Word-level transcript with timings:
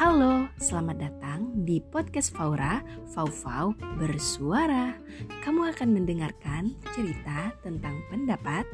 Halo, 0.00 0.48
selamat 0.56 0.96
datang 0.96 1.52
di 1.68 1.76
podcast 1.76 2.32
Faura, 2.32 2.80
Fau-Fau 3.12 3.76
Bersuara. 4.00 4.96
Kamu 5.44 5.68
akan 5.76 5.92
mendengarkan 5.92 6.72
cerita 6.96 7.52
tentang 7.60 8.00
pendapat, 8.08 8.64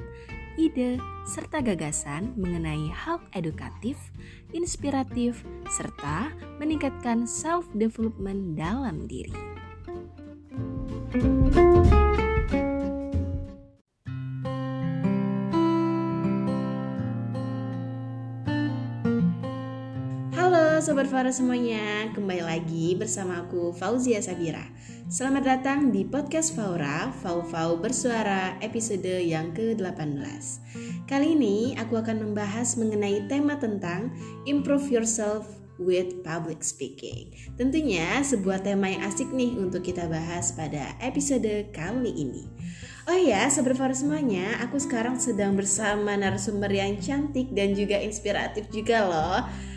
ide, 0.55 1.03
serta 1.27 1.67
gagasan 1.67 2.31
mengenai 2.39 2.95
hal 2.95 3.19
edukatif, 3.35 3.99
inspiratif, 4.55 5.43
serta 5.67 6.31
meningkatkan 6.63 7.27
self-development 7.27 8.55
dalam 8.55 9.11
diri. 9.11 9.35
Sobat 20.87 21.11
Fara 21.11 21.35
semuanya, 21.35 22.15
kembali 22.15 22.47
lagi 22.47 22.95
bersama 22.95 23.43
aku 23.43 23.75
Fauzia 23.75 24.23
Sabira. 24.23 24.63
Selamat 25.11 25.43
datang 25.43 25.91
di 25.91 26.07
podcast 26.07 26.55
Faura, 26.55 27.11
Fau-Fau 27.27 27.75
Bersuara 27.75 28.55
episode 28.63 29.19
yang 29.19 29.51
ke-18 29.51 30.23
Kali 31.11 31.35
ini 31.35 31.75
aku 31.75 31.99
akan 31.99 32.31
membahas 32.31 32.79
mengenai 32.79 33.27
tema 33.27 33.59
tentang 33.59 34.15
Improve 34.47 34.87
Yourself 35.03 35.59
with 35.83 36.23
Public 36.23 36.63
Speaking. 36.63 37.35
Tentunya 37.59 38.23
sebuah 38.23 38.63
tema 38.63 38.87
yang 38.87 39.11
asik 39.11 39.35
nih 39.35 39.59
untuk 39.59 39.83
kita 39.83 40.07
bahas 40.07 40.55
pada 40.55 40.95
episode 41.03 41.67
kali 41.75 42.15
ini. 42.15 42.47
Oh 43.11 43.19
ya, 43.19 43.43
Sobat 43.51 43.75
semuanya, 43.91 44.63
aku 44.63 44.79
sekarang 44.79 45.19
sedang 45.19 45.59
bersama 45.59 46.15
narasumber 46.15 46.71
yang 46.71 46.95
cantik 47.03 47.51
dan 47.51 47.75
juga 47.75 47.99
inspiratif 47.99 48.71
juga 48.71 49.03
loh 49.03 49.75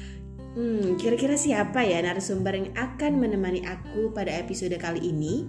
Hmm, 0.50 0.98
kira-kira 0.98 1.38
siapa 1.38 1.86
ya 1.86 2.02
narasumber 2.02 2.58
yang 2.58 2.70
akan 2.74 3.22
menemani 3.22 3.62
aku 3.70 4.10
pada 4.18 4.34
episode 4.34 4.74
kali 4.82 5.14
ini? 5.14 5.46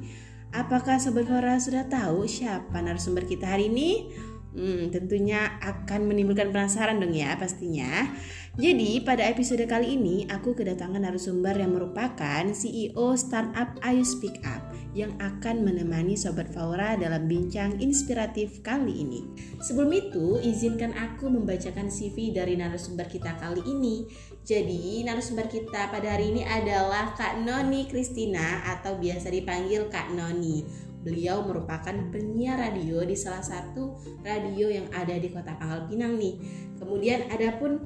Apakah 0.52 1.00
Sobat 1.00 1.24
Fora 1.24 1.56
sudah 1.56 1.88
tahu 1.88 2.28
siapa 2.28 2.84
narasumber 2.84 3.24
kita 3.24 3.48
hari 3.48 3.72
ini? 3.72 4.12
Hmm, 4.50 4.90
tentunya 4.90 5.56
akan 5.62 6.10
menimbulkan 6.10 6.50
penasaran 6.50 6.98
dong 6.98 7.14
ya 7.14 7.38
pastinya. 7.38 8.12
Jadi 8.58 8.98
pada 9.06 9.30
episode 9.30 9.62
kali 9.70 9.94
ini 9.94 10.26
aku 10.26 10.58
kedatangan 10.58 11.06
narasumber 11.06 11.54
yang 11.54 11.70
merupakan 11.70 12.42
CEO 12.50 13.14
startup 13.14 13.78
Ayu 13.86 14.02
Speak 14.02 14.42
Up 14.42 14.74
yang 14.90 15.14
akan 15.22 15.62
menemani 15.62 16.18
Sobat 16.18 16.50
Faura 16.50 16.98
dalam 16.98 17.30
bincang 17.30 17.78
inspiratif 17.78 18.58
kali 18.66 19.06
ini. 19.06 19.22
Sebelum 19.62 19.94
itu, 19.94 20.42
izinkan 20.42 20.90
aku 20.98 21.30
membacakan 21.30 21.94
CV 21.94 22.34
dari 22.34 22.58
narasumber 22.58 23.06
kita 23.06 23.38
kali 23.38 23.62
ini. 23.70 24.10
Jadi, 24.42 25.06
narasumber 25.06 25.46
kita 25.46 25.86
pada 25.94 26.18
hari 26.18 26.34
ini 26.34 26.42
adalah 26.42 27.14
Kak 27.14 27.46
Noni 27.46 27.86
Kristina 27.86 28.66
atau 28.66 28.98
biasa 28.98 29.30
dipanggil 29.30 29.86
Kak 29.86 30.10
Noni. 30.10 30.66
Beliau 31.06 31.46
merupakan 31.46 31.94
penyiar 32.10 32.58
radio 32.58 33.06
di 33.06 33.14
salah 33.14 33.46
satu 33.46 33.94
radio 34.26 34.68
yang 34.68 34.90
ada 34.90 35.16
di 35.16 35.30
Kota 35.30 35.54
Pangkal 35.54 35.86
Pinang 35.86 36.18
nih. 36.18 36.34
Kemudian 36.76 37.30
ada 37.30 37.56
pun 37.56 37.80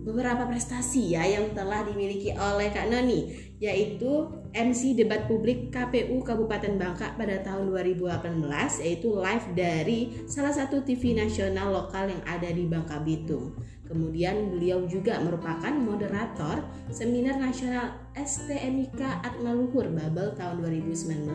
beberapa 0.00 0.48
prestasi 0.48 1.12
ya 1.12 1.24
yang 1.28 1.52
telah 1.52 1.84
dimiliki 1.84 2.32
oleh 2.32 2.72
Kak 2.72 2.88
Noni 2.88 3.52
yaitu 3.60 4.32
MC 4.56 4.96
debat 4.96 5.28
publik 5.28 5.68
KPU 5.68 6.24
Kabupaten 6.24 6.80
Bangka 6.80 7.12
pada 7.14 7.44
tahun 7.44 7.68
2018 7.68 8.40
yaitu 8.80 9.08
live 9.12 9.46
dari 9.52 10.00
salah 10.24 10.50
satu 10.56 10.80
TV 10.80 11.12
nasional 11.12 11.68
lokal 11.68 12.08
yang 12.08 12.22
ada 12.24 12.48
di 12.48 12.64
Bangka 12.64 13.04
Bitung. 13.04 13.52
Kemudian 13.90 14.54
beliau 14.54 14.86
juga 14.86 15.18
merupakan 15.18 15.74
moderator 15.74 16.62
seminar 16.94 17.42
nasional 17.42 17.98
STMIK 18.14 19.02
Atmaluhur 19.26 19.90
Babel 19.90 20.30
tahun 20.38 20.62
2019 20.62 21.34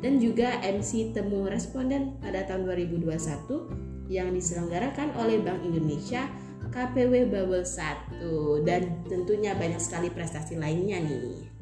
dan 0.00 0.12
juga 0.18 0.56
MC 0.64 1.12
temu 1.12 1.46
responden 1.46 2.16
pada 2.18 2.48
tahun 2.48 2.64
2021 2.64 4.10
yang 4.10 4.32
diselenggarakan 4.34 5.14
oleh 5.20 5.38
Bank 5.44 5.62
Indonesia 5.62 6.26
KPW 6.72 7.28
Babel 7.28 7.62
1 7.62 8.64
dan 8.64 9.04
tentunya 9.04 9.52
banyak 9.52 9.76
sekali 9.76 10.08
prestasi 10.08 10.56
lainnya 10.56 11.04
nih. 11.04 11.52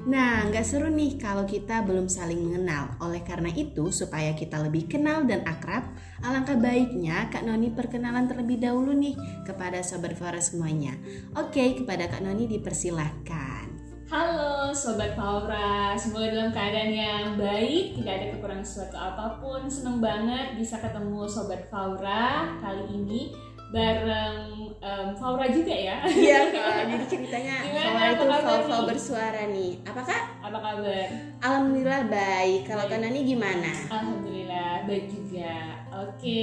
Nah, 0.00 0.48
nggak 0.48 0.64
seru 0.64 0.88
nih 0.88 1.20
kalau 1.20 1.44
kita 1.44 1.84
belum 1.84 2.08
saling 2.08 2.40
mengenal. 2.40 2.96
Oleh 3.04 3.20
karena 3.20 3.52
itu, 3.52 3.92
supaya 3.92 4.32
kita 4.32 4.56
lebih 4.60 4.88
kenal 4.88 5.28
dan 5.28 5.44
akrab, 5.44 5.92
alangkah 6.24 6.56
baiknya 6.56 7.28
Kak 7.28 7.44
Noni 7.44 7.68
perkenalan 7.68 8.24
terlebih 8.24 8.60
dahulu 8.60 8.96
nih 8.96 9.16
kepada 9.44 9.84
Sobat 9.84 10.16
Faura 10.16 10.40
semuanya. 10.40 10.96
Oke, 11.36 11.76
kepada 11.76 12.08
Kak 12.08 12.24
Noni 12.24 12.48
dipersilahkan. 12.48 13.68
Halo 14.10 14.74
Sobat 14.74 15.14
Faura, 15.14 15.94
semoga 15.94 16.34
dalam 16.34 16.50
keadaan 16.50 16.90
yang 16.90 17.26
baik, 17.38 17.94
tidak 17.94 18.12
ada 18.18 18.26
kekurangan 18.34 18.66
sesuatu 18.66 18.96
apa 18.98 19.38
pun. 19.38 19.70
Seneng 19.70 20.02
banget 20.02 20.58
bisa 20.58 20.82
ketemu 20.82 21.30
Sobat 21.30 21.70
Faura 21.70 22.58
kali 22.58 22.90
ini 22.90 23.30
bareng 23.70 24.36
um, 24.82 25.06
Faura 25.14 25.46
juga 25.46 25.70
ya. 25.74 26.02
Iya 26.02 26.40
kak, 26.54 26.90
jadi 26.90 27.04
ceritanya 27.06 27.54
Faura 27.70 28.06
itu 28.10 28.24
Faura 28.26 28.78
bersuara 28.86 29.42
nih. 29.50 29.72
Apa 29.86 30.02
kak? 30.02 30.22
Apa 30.42 30.58
kabar? 30.58 31.06
Alhamdulillah 31.38 32.02
baik. 32.10 32.66
Kalau 32.66 32.84
kak 32.90 32.98
Nani 32.98 33.20
gimana? 33.22 33.70
Alhamdulillah 33.88 34.84
baik 34.90 35.06
juga. 35.06 35.54
Oke, 35.90 36.42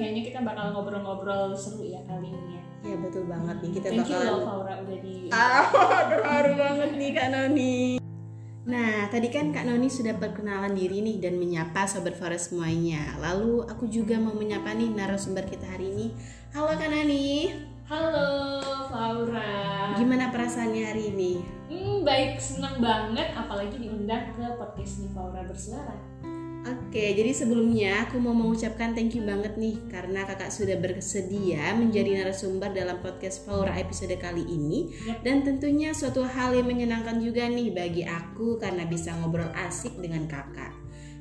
kayaknya 0.00 0.22
kita 0.24 0.38
bakal 0.40 0.72
ngobrol-ngobrol 0.72 1.52
seru 1.52 1.84
ya 1.84 2.00
kali 2.08 2.32
ini 2.32 2.56
ya. 2.56 2.62
Iya 2.84 2.96
betul 3.00 3.24
banget 3.24 3.56
nih 3.64 3.70
kita 3.80 3.86
Thank 3.92 4.00
bakal. 4.04 4.12
you 4.12 4.28
loh 4.28 4.40
Faura 4.44 4.74
udah 4.84 4.98
di. 5.00 5.16
Ah, 5.32 5.64
terharu 6.08 6.52
banget 6.56 6.90
nih 6.96 7.10
kak 7.16 7.28
Noni. 7.32 8.03
Nah, 8.64 9.12
tadi 9.12 9.28
kan 9.28 9.52
Kak 9.52 9.68
Noni 9.68 9.92
sudah 9.92 10.16
perkenalan 10.16 10.72
diri 10.72 11.04
nih 11.04 11.20
dan 11.20 11.36
menyapa 11.36 11.84
Sobat 11.84 12.16
Forest 12.16 12.48
semuanya. 12.48 13.12
Lalu 13.20 13.68
aku 13.68 13.84
juga 13.92 14.16
mau 14.16 14.32
menyapa 14.32 14.72
nih 14.72 14.88
narasumber 14.88 15.44
kita 15.44 15.68
hari 15.68 15.92
ini. 15.92 16.06
Halo 16.56 16.72
Kak 16.72 16.88
Noni. 16.88 17.52
Halo 17.84 18.64
Faura. 18.88 19.92
Gimana 20.00 20.32
perasaannya 20.32 20.80
hari 20.80 21.12
ini? 21.12 21.32
Hmm, 21.68 22.08
baik, 22.08 22.40
senang 22.40 22.80
banget 22.80 23.36
apalagi 23.36 23.76
diundang 23.76 24.32
ke 24.32 24.44
podcast 24.56 25.04
nih 25.04 25.12
Faura 25.12 25.44
bersuara. 25.44 25.96
Oke, 26.64 27.12
jadi 27.12 27.28
sebelumnya 27.36 28.08
aku 28.08 28.16
mau 28.16 28.32
mengucapkan 28.32 28.96
thank 28.96 29.12
you 29.12 29.20
banget 29.20 29.52
nih 29.60 29.76
karena 29.92 30.24
kakak 30.24 30.48
sudah 30.48 30.80
bersedia 30.80 31.76
menjadi 31.76 32.24
narasumber 32.24 32.72
dalam 32.72 33.04
podcast 33.04 33.44
Faura 33.44 33.76
episode 33.76 34.16
kali 34.16 34.48
ini 34.48 34.88
dan 35.20 35.44
tentunya 35.44 35.92
suatu 35.92 36.24
hal 36.24 36.56
yang 36.56 36.64
menyenangkan 36.64 37.20
juga 37.20 37.44
nih 37.52 37.68
bagi 37.68 38.08
aku 38.08 38.56
karena 38.56 38.88
bisa 38.88 39.12
ngobrol 39.12 39.52
asik 39.68 39.92
dengan 40.00 40.24
kakak. 40.24 40.72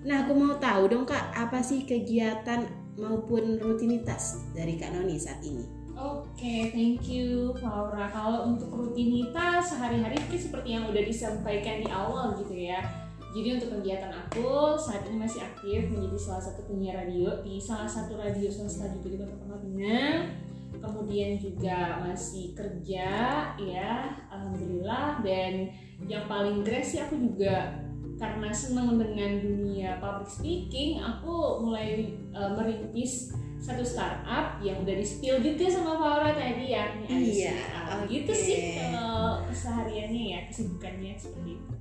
Nah, 0.08 0.24
aku 0.24 0.32
mau 0.32 0.56
tahu 0.56 0.88
dong 0.88 1.04
kak, 1.04 1.36
apa 1.36 1.60
sih 1.60 1.84
kegiatan 1.84 2.64
maupun 2.96 3.60
rutinitas 3.60 4.48
dari 4.56 4.80
kak 4.80 4.96
Noni 4.96 5.20
saat 5.20 5.44
ini? 5.44 5.68
Oke, 6.00 6.72
thank 6.72 7.04
you 7.12 7.52
Faura. 7.60 8.08
Kalau 8.08 8.48
untuk 8.48 8.72
rutinitas 8.72 9.76
sehari-hari 9.76 10.16
itu 10.24 10.48
seperti 10.48 10.80
yang 10.80 10.88
udah 10.88 11.04
disampaikan 11.04 11.84
di 11.84 11.90
awal 11.92 12.32
gitu 12.40 12.56
ya. 12.56 13.03
Jadi 13.34 13.48
untuk 13.58 13.70
kegiatan 13.82 14.14
aku 14.14 14.78
saat 14.78 15.10
ini 15.10 15.18
masih 15.18 15.42
aktif 15.42 15.90
menjadi 15.90 16.18
salah 16.22 16.44
satu 16.46 16.70
penyiar 16.70 17.02
radio 17.02 17.42
di 17.42 17.58
salah 17.58 17.90
satu 17.90 18.14
radio 18.14 18.46
swasta 18.46 18.94
juga 18.94 19.10
di 19.10 19.18
Kota 19.18 19.36
Pangkal. 19.42 20.16
Kemudian 20.74 21.40
juga 21.42 22.04
masih 22.06 22.54
kerja 22.54 23.08
ya, 23.58 23.92
alhamdulillah. 24.30 25.26
Dan 25.26 25.74
yang 26.06 26.30
paling 26.30 26.62
keren 26.62 26.86
sih 26.86 27.02
aku 27.02 27.18
juga 27.18 27.74
karena 28.22 28.54
senang 28.54 29.02
dengan 29.02 29.42
dunia 29.42 29.98
public 29.98 30.30
speaking, 30.30 31.02
aku 31.02 31.66
mulai 31.66 32.14
uh, 32.38 32.54
merintis 32.54 33.34
satu 33.58 33.82
startup 33.82 34.60
yang 34.60 34.84
udah 34.84 34.96
di 35.00 35.06
spill 35.08 35.40
juga 35.40 35.66
sama 35.72 35.98
Faura 35.98 36.36
tadi 36.36 36.76
ya. 36.76 37.00
Iya, 37.10 37.56
startup. 37.58 38.06
oke. 38.06 38.12
Gitu 38.14 38.34
sih 38.36 38.58
kalau 38.78 39.42
kesehariannya 39.50 40.24
ya, 40.38 40.40
kesibukannya 40.52 41.18
seperti 41.18 41.58
itu. 41.58 41.74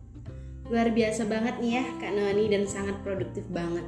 Luar 0.70 0.94
biasa 0.94 1.26
banget 1.26 1.58
nih 1.58 1.82
ya 1.82 1.84
Kak 1.98 2.12
Noni 2.14 2.46
dan 2.46 2.64
sangat 2.68 2.98
produktif 3.02 3.42
banget. 3.50 3.84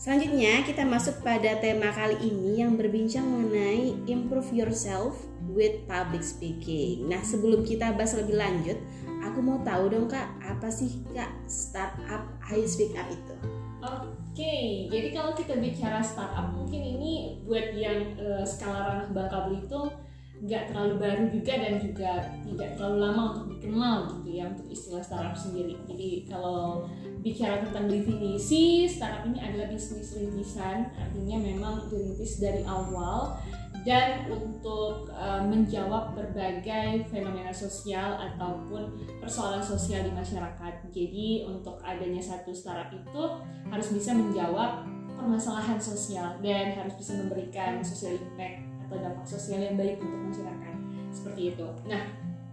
Selanjutnya 0.00 0.64
kita 0.64 0.88
masuk 0.88 1.20
pada 1.20 1.60
tema 1.60 1.92
kali 1.92 2.16
ini 2.24 2.64
yang 2.64 2.80
berbincang 2.80 3.20
mengenai 3.20 3.92
improve 4.08 4.48
yourself 4.48 5.28
with 5.52 5.84
public 5.84 6.24
speaking. 6.24 7.04
Nah 7.04 7.20
sebelum 7.20 7.68
kita 7.68 7.92
bahas 7.92 8.16
lebih 8.16 8.40
lanjut, 8.40 8.80
aku 9.20 9.44
mau 9.44 9.60
tahu 9.60 9.92
dong 9.92 10.08
Kak, 10.08 10.40
apa 10.40 10.72
sih 10.72 11.04
Kak 11.12 11.28
startup 11.44 12.24
Ayu 12.48 12.64
Speak 12.64 12.96
Up 12.96 13.12
itu? 13.12 13.36
Oke, 13.80 14.88
jadi 14.88 15.12
kalau 15.12 15.36
kita 15.36 15.60
bicara 15.60 16.00
startup 16.00 16.52
mungkin 16.52 16.80
ini 16.80 17.44
buat 17.44 17.76
yang 17.76 18.16
eh, 18.16 18.44
skala 18.44 18.88
ranah 18.88 19.08
Bangka 19.12 19.48
Belitung 19.48 19.92
nggak 20.40 20.72
terlalu 20.72 20.94
baru 20.96 21.24
juga 21.28 21.52
dan 21.52 21.74
juga 21.84 22.12
tidak 22.48 22.68
terlalu 22.80 22.96
lama 23.04 23.22
untuk 23.36 23.46
dikenal 23.52 23.96
gitu 24.08 24.28
ya 24.40 24.44
untuk 24.48 24.66
istilah 24.72 25.04
startup 25.04 25.36
sendiri. 25.36 25.76
Jadi 25.84 26.24
kalau 26.24 26.88
bicara 27.20 27.60
tentang 27.60 27.92
definisi, 27.92 28.88
startup 28.88 29.28
ini 29.28 29.36
adalah 29.36 29.68
bisnis 29.68 30.16
rintisan, 30.16 30.88
artinya 30.96 31.36
memang 31.44 31.84
dirintis 31.92 32.40
dari 32.40 32.64
awal 32.64 33.36
dan 33.84 34.28
untuk 34.32 35.12
uh, 35.12 35.44
menjawab 35.44 36.16
berbagai 36.16 37.08
fenomena 37.12 37.52
sosial 37.52 38.16
ataupun 38.16 38.96
persoalan 39.20 39.60
sosial 39.60 40.08
di 40.08 40.12
masyarakat. 40.12 40.88
Jadi 40.88 41.44
untuk 41.48 41.80
adanya 41.84 42.20
satu 42.20 42.56
startup 42.56 42.88
itu 42.92 43.22
harus 43.68 43.88
bisa 43.92 44.16
menjawab 44.16 44.88
permasalahan 45.20 45.76
sosial 45.76 46.40
dan 46.40 46.72
harus 46.80 46.96
bisa 46.96 47.12
memberikan 47.20 47.84
social 47.84 48.16
impact 48.16 48.69
atau 48.90 48.98
dampak 48.98 49.22
sosial 49.22 49.62
yang 49.62 49.78
baik 49.78 50.02
untuk 50.02 50.18
masyarakat. 50.34 50.76
Seperti 51.14 51.54
itu. 51.54 51.66
Nah, 51.86 52.02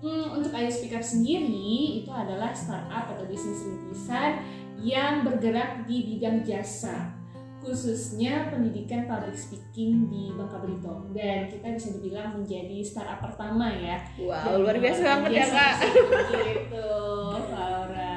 hmm, 0.06 0.38
untuk 0.38 0.54
Ayo 0.54 0.69
Speak 0.69 0.94
Up 0.94 1.01
sendiri 1.01 2.06
itu 2.06 2.13
adalah 2.13 2.54
startup 2.54 3.18
atau 3.18 3.25
bisnis 3.25 3.66
rintisan 3.66 4.45
yang 4.78 5.25
bergerak 5.25 5.89
di 5.89 6.06
bidang 6.06 6.45
jasa 6.45 7.18
khususnya 7.68 8.48
pendidikan 8.48 9.10
public 9.10 9.36
speaking 9.36 10.07
di 10.07 10.31
Bangka 10.31 10.63
Belitung 10.63 11.12
dan 11.12 11.50
kita 11.50 11.75
bisa 11.75 11.89
dibilang 12.00 12.39
menjadi 12.39 12.80
startup 12.86 13.19
pertama 13.19 13.68
ya. 13.74 13.98
Wow, 14.22 14.63
luar 14.63 14.78
biasa 14.80 15.01
banget 15.04 15.44
ya 15.44 15.45
kak. 15.51 15.75
Gitu, 16.31 16.89
Laura. 17.51 18.17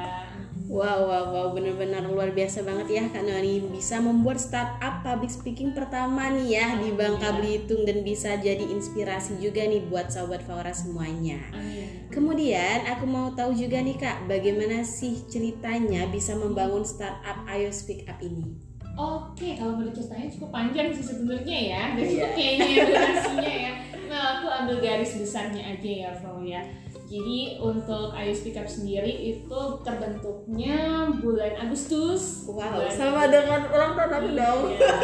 Wow, 0.71 1.03
wow, 1.03 1.25
wow, 1.35 1.47
benar-benar 1.51 2.07
luar 2.07 2.31
biasa 2.31 2.63
banget 2.63 2.95
ya 2.95 3.03
Kak 3.11 3.27
Noni 3.27 3.59
bisa 3.75 3.99
membuat 3.99 4.39
startup 4.39 5.03
public 5.03 5.27
speaking 5.27 5.75
pertama 5.75 6.31
nih 6.31 6.55
ya 6.55 6.65
Amin. 6.71 6.79
di 6.79 6.89
Bangka 6.95 7.35
Belitung 7.35 7.83
dan 7.83 7.99
bisa 8.07 8.39
jadi 8.39 8.63
inspirasi 8.71 9.35
juga 9.43 9.67
nih 9.67 9.83
buat 9.91 10.07
sahabat 10.07 10.47
Faura 10.47 10.71
semuanya. 10.71 11.43
Amin. 11.51 12.07
Kemudian 12.07 12.87
aku 12.87 13.03
mau 13.03 13.35
tahu 13.35 13.51
juga 13.51 13.83
nih 13.83 13.99
Kak, 13.99 14.31
bagaimana 14.31 14.87
sih 14.87 15.27
ceritanya 15.27 16.07
bisa 16.07 16.39
membangun 16.39 16.87
startup 16.87 17.43
Ayo 17.51 17.67
Speak 17.75 18.07
Up 18.07 18.23
ini? 18.23 18.55
Oke, 18.95 19.59
kalau 19.59 19.75
boleh 19.75 19.91
ceritanya 19.91 20.31
cukup 20.31 20.55
panjang 20.55 20.87
sih 20.95 21.03
sebenarnya 21.03 21.57
ya. 21.67 21.83
Dan 21.99 22.03
yeah. 22.03 22.11
cukup 22.15 22.31
kayaknya 22.31 22.67
ya 22.71 22.83
durasinya 22.87 23.53
ya. 23.59 23.73
Nah, 24.07 24.21
aku 24.39 24.45
ambil 24.47 24.77
garis 24.83 25.19
besarnya 25.19 25.63
aja 25.75 25.91
ya, 25.91 26.09
Fau 26.15 26.39
ya. 26.43 26.63
Jadi 27.11 27.59
untuk 27.59 28.15
Ayu 28.15 28.31
Speak 28.31 28.55
Up 28.55 28.71
sendiri 28.71 29.11
itu 29.35 29.59
terbentuknya 29.83 31.11
bulan 31.19 31.59
Agustus. 31.59 32.47
Wow, 32.47 32.79
bulan 32.79 32.95
sama 32.95 33.27
dengan 33.27 33.67
ulang 33.67 33.93
tahun 33.99 34.11
aku 34.15 34.29
dong. 34.31 34.61
Iya. 34.71 34.95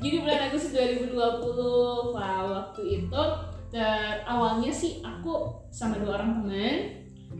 Jadi 0.02 0.16
bulan 0.24 0.40
Agustus 0.48 0.72
2020, 0.72 1.12
wow, 2.16 2.44
waktu 2.48 2.82
itu 2.88 3.22
ter 3.68 4.24
awalnya 4.24 4.72
sih 4.72 5.04
aku 5.04 5.60
sama 5.68 6.00
dua 6.00 6.16
orang 6.16 6.40
teman 6.40 6.76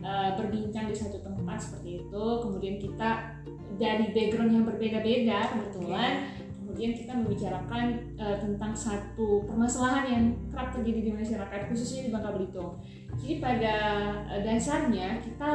uh, 0.05 0.37
berbincang 0.37 0.85
di 0.85 0.93
satu 0.93 1.17
tempat 1.25 1.57
seperti 1.57 2.05
itu. 2.05 2.25
Kemudian 2.37 2.77
kita 2.77 3.33
dari 3.81 4.13
background 4.13 4.53
yang 4.53 4.65
berbeda-beda 4.69 5.49
kebetulan 5.49 6.29
kemudian 6.73 6.97
kita 6.97 7.13
membicarakan 7.13 7.85
uh, 8.17 8.37
tentang 8.41 8.73
satu 8.73 9.45
permasalahan 9.45 10.05
yang 10.09 10.25
kerap 10.49 10.73
terjadi 10.73 11.05
di 11.05 11.11
masyarakat 11.13 11.69
khususnya 11.69 12.09
di 12.09 12.09
Bangka 12.09 12.33
Belitung. 12.33 12.81
Jadi 13.21 13.35
pada 13.41 13.75
uh, 14.29 14.41
dasarnya 14.41 15.21
kita 15.21 15.51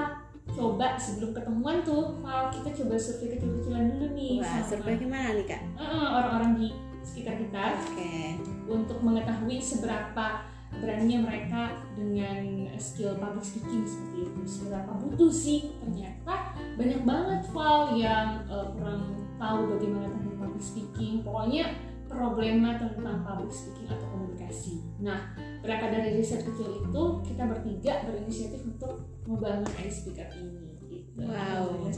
coba 0.48 0.96
sebelum 0.96 1.36
ketemuan 1.36 1.84
tuh, 1.84 2.18
kalau 2.24 2.48
kita 2.48 2.70
coba 2.82 2.94
survei 2.96 3.36
kecil-kecilan 3.36 3.84
dulu 3.94 4.06
nih. 4.16 4.36
Wah, 4.40 4.64
survei 4.64 4.96
gimana 4.96 5.36
nih 5.36 5.46
kak? 5.46 5.62
orang-orang 5.78 6.52
di 6.56 6.68
sekitar 7.04 7.36
kita. 7.36 7.64
Oke. 7.76 7.94
Okay. 7.94 8.24
Untuk 8.68 8.98
mengetahui 9.00 9.60
seberapa 9.60 10.44
beraninya 10.76 11.24
mereka 11.24 11.80
dengan 11.96 12.68
skill 12.76 13.16
public 13.16 13.42
speaking 13.42 13.88
seperti 13.88 14.28
itu 14.28 14.40
seberapa 14.44 14.90
butuh 15.00 15.32
sih 15.32 15.72
ternyata 15.80 16.54
banyak 16.76 17.02
banget 17.08 17.40
file 17.50 17.96
yang 17.96 18.44
uh, 18.46 18.68
kurang 18.76 19.16
tahu 19.40 19.74
bagaimana 19.74 20.06
teknik 20.12 20.36
public 20.36 20.62
speaking 20.62 21.14
pokoknya 21.24 21.72
problema 22.06 22.76
tentang 22.76 23.24
public 23.24 23.50
speaking 23.50 23.88
atau 23.90 24.06
komunikasi 24.12 24.84
nah 25.00 25.32
berangkat 25.60 25.90
dari 25.90 26.10
riset 26.18 26.42
kecil 26.46 26.86
itu 26.86 27.02
kita 27.26 27.42
bertiga 27.46 27.92
berinisiatif 28.06 28.62
untuk 28.64 29.06
membangun 29.26 29.68
ice 29.82 30.04
speaker 30.04 30.28
ini 30.38 30.78
gitu. 30.88 31.26
wow 31.26 31.88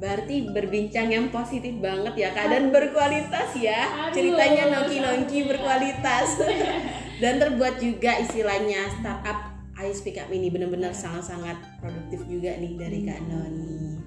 Berarti 0.00 0.48
berbincang 0.48 1.12
yang 1.12 1.28
positif 1.28 1.76
banget 1.76 2.16
ya 2.16 2.32
kak 2.32 2.48
dan 2.48 2.72
berkualitas 2.72 3.52
ya. 3.60 4.08
Aduh, 4.08 4.16
Ceritanya 4.16 4.72
nongki-nongki 4.72 5.44
berkualitas. 5.44 6.40
dan 7.20 7.36
terbuat 7.36 7.76
juga 7.76 8.16
istilahnya 8.16 8.88
startup 8.96 9.60
Ayo 9.76 9.92
Speak 9.96 10.16
Up 10.20 10.28
ini 10.32 10.48
benar-benar 10.48 10.92
sangat-sangat 10.92 11.56
produktif 11.80 12.24
juga 12.28 12.56
nih 12.56 12.76
dari 12.80 12.98
Kak 13.04 13.20
hmm. 13.20 13.28
Noni. 13.28 13.99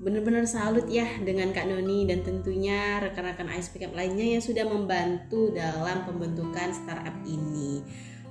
Benar-benar 0.00 0.48
salut 0.48 0.88
ya 0.88 1.04
dengan 1.20 1.52
Kak 1.52 1.68
Noni 1.68 2.08
dan 2.08 2.24
tentunya 2.24 3.04
rekan-rekan 3.04 3.52
Ayo 3.52 3.60
Speak 3.60 3.84
Up 3.84 3.92
lainnya 3.92 4.32
yang 4.32 4.40
sudah 4.40 4.64
membantu 4.64 5.52
dalam 5.52 6.08
pembentukan 6.08 6.72
startup 6.72 7.12
ini. 7.28 7.84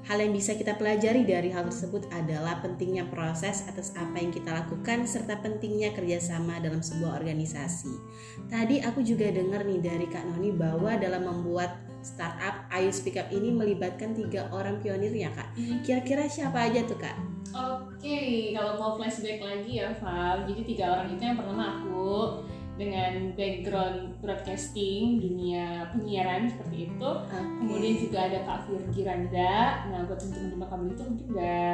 Hal 0.09 0.17
yang 0.17 0.33
bisa 0.33 0.57
kita 0.57 0.73
pelajari 0.81 1.29
dari 1.29 1.53
hal 1.53 1.69
tersebut 1.69 2.09
adalah 2.09 2.57
pentingnya 2.65 3.05
proses 3.13 3.69
atas 3.69 3.93
apa 3.93 4.17
yang 4.17 4.33
kita 4.33 4.49
lakukan 4.49 5.05
serta 5.05 5.37
pentingnya 5.45 5.93
kerjasama 5.93 6.57
dalam 6.57 6.81
sebuah 6.81 7.21
organisasi. 7.21 7.93
Tadi 8.49 8.81
aku 8.81 9.05
juga 9.05 9.29
dengar 9.29 9.61
nih 9.61 9.77
dari 9.77 10.09
Kak 10.09 10.25
Noni 10.25 10.49
bahwa 10.49 10.97
dalam 10.97 11.21
membuat 11.21 11.77
startup 12.01 12.65
Ayu 12.73 12.89
Speak 12.89 13.21
Up 13.21 13.29
ini 13.29 13.53
melibatkan 13.53 14.17
tiga 14.17 14.49
orang 14.49 14.81
pionir 14.81 15.13
ya 15.13 15.29
kak. 15.35 15.53
Hmm. 15.53 15.85
Kira-kira 15.85 16.25
siapa 16.25 16.65
aja 16.65 16.81
tuh 16.87 16.97
kak? 16.97 17.13
Oke, 17.49 17.97
okay, 17.97 18.53
kalau 18.53 18.77
mau 18.77 18.91
flashback 18.93 19.41
lagi 19.41 19.81
ya 19.81 19.89
Val, 19.97 20.45
jadi 20.45 20.61
tiga 20.61 20.85
orang 20.93 21.07
itu 21.17 21.23
yang 21.25 21.37
pertama 21.37 21.81
aku, 21.81 22.45
dengan 22.79 23.35
background 23.35 24.15
broadcasting 24.23 25.19
dunia 25.19 25.91
penyiaran 25.91 26.47
seperti 26.47 26.87
itu. 26.87 27.09
Okay. 27.27 27.43
kemudian 27.59 27.95
juga 27.99 28.19
ada 28.31 28.39
Kak 28.47 28.59
Virgi 28.71 29.01
Randa. 29.03 29.83
Nah 29.91 30.07
buat 30.07 30.15
teman-teman 30.15 30.67
kamu 30.71 30.83
itu 30.95 31.03
mungkin 31.03 31.27
udah 31.35 31.69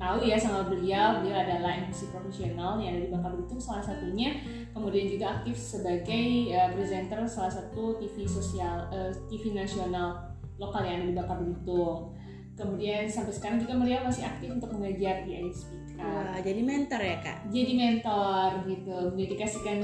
tahu 0.00 0.18
ya 0.24 0.36
sama 0.40 0.64
beliau. 0.64 1.20
Beliau 1.20 1.36
adalah 1.36 1.84
MC 1.84 2.08
profesional 2.08 2.80
yang 2.80 2.96
ada 2.96 3.04
di 3.04 3.10
Bangka 3.12 3.28
Belitung 3.36 3.60
salah 3.60 3.84
satunya. 3.84 4.40
Kemudian 4.72 5.04
juga 5.12 5.26
aktif 5.36 5.60
sebagai 5.60 6.56
uh, 6.56 6.72
presenter 6.72 7.20
salah 7.28 7.52
satu 7.52 8.00
TV 8.00 8.24
sosial 8.24 8.88
uh, 8.88 9.12
eh, 9.12 9.12
TV 9.28 9.52
nasional 9.52 10.32
lokal 10.56 10.80
yang 10.88 11.04
ada 11.04 11.06
di 11.12 11.14
Bangka 11.14 11.34
Belitung 11.44 12.16
kemudian 12.58 13.06
sampai 13.06 13.30
sekarang 13.30 13.62
juga 13.62 13.78
beliau 13.78 14.02
masih 14.02 14.26
aktif 14.26 14.50
untuk 14.50 14.74
mengajar 14.74 15.22
di 15.22 15.38
ISP 15.46 15.78
Wah, 15.98 16.38
jadi 16.38 16.62
mentor 16.62 17.02
ya 17.02 17.18
kak? 17.18 17.38
Jadi 17.50 17.72
mentor 17.74 18.50
gitu, 18.70 18.96
mendedikasikan 19.10 19.82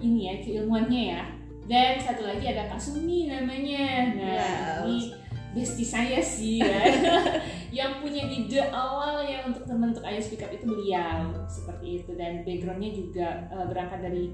ini 0.00 0.20
ya 0.24 0.34
keilmuannya 0.40 1.02
ya. 1.12 1.22
Dan 1.68 2.00
satu 2.00 2.24
lagi 2.24 2.48
ada 2.48 2.68
Kak 2.72 2.80
Sumi 2.80 3.28
namanya. 3.28 4.12
Nah, 4.16 4.84
wow. 4.84 4.88
ini 4.88 5.12
bestie 5.52 5.84
saya 5.84 6.20
sih 6.24 6.64
ya. 6.64 6.80
yang 7.84 8.00
punya 8.00 8.24
ide 8.24 8.72
awal 8.72 9.20
ya 9.20 9.44
untuk 9.44 9.68
teman 9.68 9.92
untuk 9.92 10.04
Ayo 10.08 10.20
Speak 10.24 10.40
Up 10.40 10.50
itu 10.52 10.64
beliau 10.64 11.44
seperti 11.44 12.00
itu 12.00 12.10
dan 12.16 12.40
backgroundnya 12.46 12.90
juga 12.96 13.28
uh, 13.52 13.66
berangkat 13.68 14.00
dari 14.00 14.32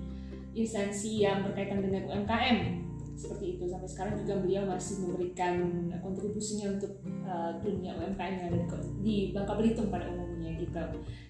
instansi 0.54 1.26
yang 1.26 1.42
berkaitan 1.42 1.82
dengan 1.82 2.06
UMKM 2.06 2.58
seperti 3.20 3.60
itu 3.60 3.68
sampai 3.68 3.88
sekarang 3.88 4.14
juga 4.24 4.40
beliau 4.40 4.64
masih 4.64 5.04
memberikan 5.04 5.54
kontribusinya 6.00 6.80
untuk 6.80 6.96
uh, 7.30 7.50
dunia 7.62 7.94
UMKM 7.94 8.34
yang 8.42 8.46
ada 8.50 8.58
di 8.98 9.30
Bangka 9.30 9.54
Belitung 9.54 9.88
pada 9.88 10.10
umumnya 10.10 10.50
gitu. 10.58 10.82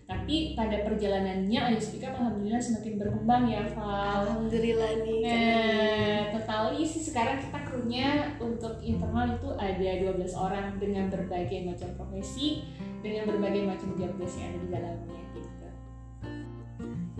Tapi 0.08 0.58
pada 0.58 0.82
perjalanannya 0.82 1.60
Ayu 1.70 1.78
Speak 1.78 2.02
alhamdulillah 2.02 2.58
semakin 2.58 2.98
berkembang 2.98 3.44
ya 3.46 3.62
Val. 3.76 4.26
Alhamdulillah 4.26 5.06
nih. 5.06 5.20
Nah, 5.22 6.20
totali 6.34 6.82
sih 6.82 7.04
sekarang 7.04 7.38
kita 7.38 7.58
krunya 7.68 8.34
untuk 8.42 8.80
internal 8.82 9.38
itu 9.38 9.48
ada 9.54 9.90
12 10.10 10.34
orang 10.34 10.80
dengan 10.82 11.06
berbagai 11.12 11.62
macam 11.62 11.88
profesi, 11.94 12.66
dengan 13.04 13.28
berbagai 13.30 13.62
macam 13.68 13.94
job 13.94 14.12
yang 14.18 14.48
ada 14.50 14.58
di 14.58 14.68
dalamnya. 14.72 15.20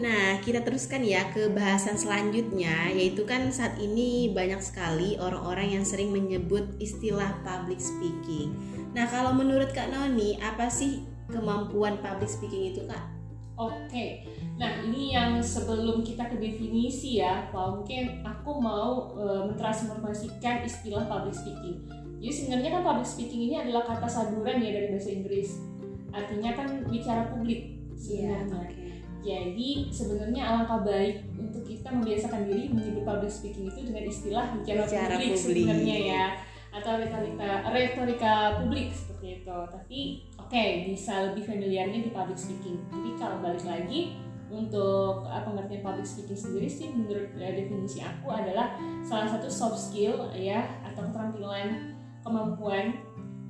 Nah, 0.01 0.41
kita 0.41 0.65
teruskan 0.65 1.05
ya 1.05 1.29
ke 1.29 1.53
bahasan 1.53 2.01
selanjutnya, 2.01 2.89
yaitu 2.89 3.29
kan 3.29 3.53
saat 3.53 3.77
ini 3.77 4.33
banyak 4.33 4.57
sekali 4.65 5.21
orang-orang 5.21 5.77
yang 5.77 5.85
sering 5.85 6.09
menyebut 6.09 6.65
istilah 6.81 7.37
public 7.45 7.77
speaking. 7.77 8.57
Nah, 8.97 9.05
kalau 9.13 9.37
menurut 9.37 9.77
Kak 9.77 9.93
Noni, 9.93 10.41
apa 10.41 10.73
sih 10.73 11.05
kemampuan 11.29 12.01
public 12.01 12.33
speaking 12.33 12.73
itu, 12.73 12.81
Kak? 12.89 13.21
Oke, 13.61 14.25
nah 14.57 14.81
ini 14.81 15.13
yang 15.13 15.37
sebelum 15.45 16.01
kita 16.01 16.33
ke 16.33 16.41
definisi 16.41 17.21
ya, 17.21 17.45
mungkin 17.53 18.25
aku 18.25 18.57
mau 18.57 19.13
e, 19.13 19.53
mentransformasikan 19.53 20.65
istilah 20.65 21.05
public 21.05 21.37
speaking. 21.37 21.85
Jadi 22.25 22.33
sebenarnya 22.33 22.81
kan 22.81 22.83
public 22.89 23.05
speaking 23.05 23.53
ini 23.53 23.61
adalah 23.61 23.85
kata 23.85 24.09
saduran 24.09 24.65
ya 24.65 24.73
dari 24.73 24.97
bahasa 24.97 25.13
Inggris. 25.13 25.61
Artinya 26.09 26.57
kan 26.57 26.69
bicara 26.89 27.37
publik 27.37 27.77
iya, 28.01 28.01
sebenarnya. 28.01 28.49
Yeah, 28.49 28.65
okay. 28.65 28.90
Jadi 29.21 29.93
sebenarnya 29.93 30.43
alangkah 30.49 30.81
baik 30.81 31.29
untuk 31.37 31.63
kita 31.69 31.93
membiasakan 31.93 32.49
diri 32.49 32.73
menyebut 32.73 33.05
public 33.05 33.33
speaking 33.33 33.69
itu 33.69 33.81
dengan 33.85 34.05
istilah 34.09 34.47
bicara, 34.57 34.85
bicara 34.89 35.15
publik, 35.17 35.31
publik 35.37 35.41
sebenarnya 35.41 35.97
ya 36.01 36.27
atau 36.71 37.03
retorika 37.03 37.67
retorika 37.75 38.33
publik 38.63 38.89
seperti 38.95 39.27
itu. 39.43 39.59
Tapi 39.69 40.01
oke 40.39 40.49
okay, 40.49 40.69
bisa 40.87 41.31
lebih 41.31 41.43
familiarnya 41.45 42.01
di 42.07 42.11
public 42.15 42.39
speaking. 42.39 42.79
Jadi 42.89 43.11
kalau 43.19 43.37
balik 43.43 43.65
lagi 43.67 44.17
untuk 44.51 45.23
uh, 45.31 45.43
pengertian 45.47 45.83
public 45.87 46.07
speaking 46.07 46.39
sendiri 46.39 46.67
sih 46.67 46.91
menurut 46.91 47.31
uh, 47.39 47.53
definisi 47.55 48.03
aku 48.03 48.35
adalah 48.35 48.75
salah 49.07 49.31
satu 49.31 49.47
soft 49.47 49.79
skill 49.79 50.27
ya 50.35 50.67
atau 50.83 51.07
keterampilan 51.07 51.95
kemampuan 52.27 52.99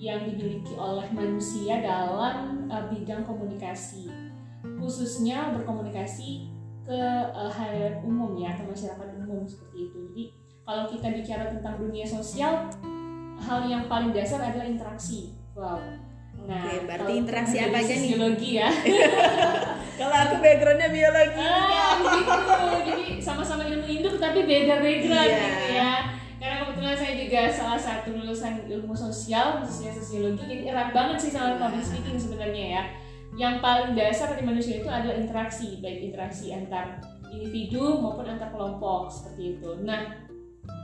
yang 0.01 0.25
dimiliki 0.29 0.77
oleh 0.77 1.09
manusia 1.13 1.81
dalam 1.81 2.69
uh, 2.69 2.85
bidang 2.93 3.25
komunikasi 3.25 4.13
khususnya 4.81 5.53
berkomunikasi 5.53 6.49
ke 6.83 7.01
uh, 7.31 7.53
hal 7.53 8.03
umum 8.03 8.35
ya 8.41 8.57
ke 8.57 8.65
masyarakat 8.65 9.09
umum 9.21 9.45
seperti 9.45 9.93
itu. 9.93 9.99
Jadi 10.11 10.25
kalau 10.65 10.85
kita 10.89 11.13
bicara 11.13 11.45
tentang 11.53 11.79
dunia 11.79 12.03
sosial 12.09 12.67
hal 13.41 13.61
yang 13.69 13.87
paling 13.87 14.11
dasar 14.11 14.41
adalah 14.41 14.67
interaksi. 14.67 15.37
Wow. 15.55 15.79
Nah 16.41 16.65
Oke, 16.67 16.89
berarti 16.89 17.13
interaksi 17.21 17.57
apa 17.61 17.77
aja 17.85 17.95
nih? 17.95 18.09
biologi 18.17 18.51
ya. 18.57 18.71
Kalau 20.01 20.17
aku 20.17 20.35
backgroundnya 20.41 20.89
biologi 20.89 21.45
ah, 21.45 21.93
gitu. 22.17 22.57
Jadi 22.89 23.05
sama-sama 23.21 23.69
ilmu 23.69 23.85
induk 23.85 24.17
tapi 24.17 24.49
beda 24.49 24.81
background 24.81 25.29
yeah. 25.29 25.45
gitu 25.45 25.67
ya. 25.77 25.93
Karena 26.41 26.57
kebetulan 26.65 26.97
saya 26.97 27.13
juga 27.21 27.41
salah 27.53 27.81
satu 27.81 28.09
lulusan 28.17 28.65
ilmu 28.65 28.97
sosial 28.97 29.61
khususnya 29.61 29.93
sosiologi 29.93 30.41
jadi 30.49 30.73
erat 30.73 30.97
banget 30.97 31.29
sih 31.29 31.31
sama 31.37 31.61
public 31.61 31.85
speaking 31.85 32.17
sebenarnya 32.17 32.65
ya 32.81 32.83
yang 33.39 33.63
paling 33.63 33.95
dasar 33.95 34.35
dari 34.35 34.43
manusia 34.43 34.83
itu 34.83 34.91
adalah 34.91 35.15
interaksi 35.15 35.79
baik 35.79 36.11
interaksi 36.11 36.51
antar 36.51 36.99
individu 37.31 38.03
maupun 38.03 38.27
antar 38.27 38.51
kelompok 38.51 39.07
seperti 39.11 39.59
itu. 39.59 39.71
Nah 39.87 40.27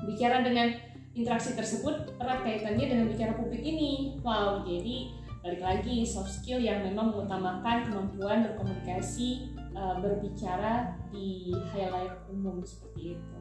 bicara 0.06 0.46
dengan 0.46 0.70
interaksi 1.16 1.58
tersebut 1.58 2.14
erat 2.22 2.46
kaitannya 2.46 2.86
dengan 2.86 3.06
bicara 3.10 3.34
publik 3.34 3.66
ini. 3.66 4.22
Wow 4.22 4.62
jadi 4.62 5.10
balik 5.42 5.62
lagi 5.62 6.02
soft 6.06 6.30
skill 6.42 6.58
yang 6.58 6.82
memang 6.86 7.14
mengutamakan 7.14 7.86
kemampuan 7.86 8.46
berkomunikasi 8.50 9.54
uh, 9.74 9.98
berbicara 10.02 10.94
di 11.10 11.54
highlight 11.74 12.14
umum 12.30 12.62
seperti 12.66 13.14
itu. 13.14 13.36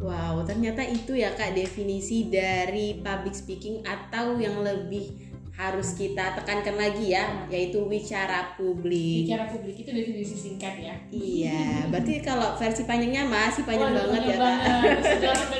Wow, 0.00 0.48
ternyata 0.48 0.80
itu 0.80 1.12
ya 1.12 1.36
Kak 1.36 1.52
definisi 1.52 2.32
dari 2.32 3.04
public 3.04 3.36
speaking 3.36 3.84
atau 3.84 4.40
yang 4.40 4.64
lebih 4.64 5.29
harus 5.60 5.92
kita 5.92 6.32
tekankan 6.40 6.80
lagi 6.80 7.12
ya, 7.12 7.44
yaitu 7.52 7.84
bicara 7.84 8.56
publik. 8.56 9.28
Bicara 9.28 9.44
publik 9.52 9.76
itu 9.84 9.92
definisi 9.92 10.32
singkat 10.32 10.80
ya. 10.80 10.96
Iya, 11.12 11.84
berarti 11.92 12.24
kalau 12.24 12.56
versi 12.56 12.88
panjangnya 12.88 13.28
masih 13.28 13.68
panjang 13.68 13.92
oh, 13.92 13.96
banget 14.08 14.22
ya 14.24 14.36
kak. 14.40 14.58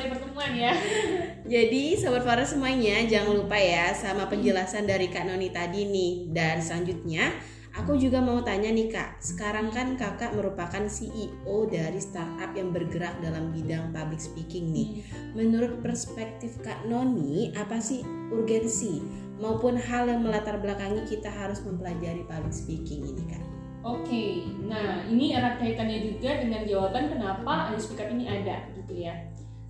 Pertemuan 0.08 0.52
ya. 0.56 0.72
Jadi 1.60 2.00
sobat 2.00 2.24
Farah 2.24 2.48
semuanya 2.48 3.04
jangan 3.04 3.36
lupa 3.36 3.60
ya 3.60 3.92
sama 3.92 4.30
penjelasan 4.30 4.86
dari 4.86 5.10
Kak 5.10 5.26
Noni 5.26 5.50
tadi 5.50 5.82
nih 5.82 6.30
dan 6.30 6.62
selanjutnya 6.62 7.34
Aku 7.78 7.94
juga 7.94 8.18
mau 8.18 8.42
tanya 8.42 8.66
nih 8.66 8.90
kak, 8.90 9.22
sekarang 9.22 9.70
kan 9.70 9.94
kakak 9.94 10.34
merupakan 10.34 10.90
CEO 10.90 11.70
dari 11.70 12.02
startup 12.02 12.50
yang 12.58 12.74
bergerak 12.74 13.22
dalam 13.22 13.54
bidang 13.54 13.94
public 13.94 14.18
speaking 14.18 14.74
nih. 14.74 15.06
Menurut 15.38 15.78
perspektif 15.78 16.58
kak 16.66 16.82
Noni, 16.90 17.54
apa 17.54 17.78
sih 17.78 18.02
urgensi 18.34 18.98
maupun 19.40 19.74
hal 19.80 20.06
yang 20.06 20.20
melatar 20.20 20.60
belakangi 20.60 21.02
kita 21.08 21.32
harus 21.32 21.64
mempelajari 21.64 22.22
public 22.28 22.52
speaking 22.52 23.02
ini 23.08 23.24
kak? 23.26 23.42
Oke, 23.80 24.04
okay. 24.04 24.30
nah 24.68 25.00
ini 25.08 25.32
erat 25.32 25.56
kaitannya 25.56 26.04
juga 26.04 26.44
dengan 26.44 26.68
jawaban 26.68 27.08
kenapa 27.08 27.72
ada 27.72 27.80
speaker 27.80 28.12
ini 28.12 28.28
ada 28.28 28.68
gitu 28.76 29.08
ya 29.08 29.16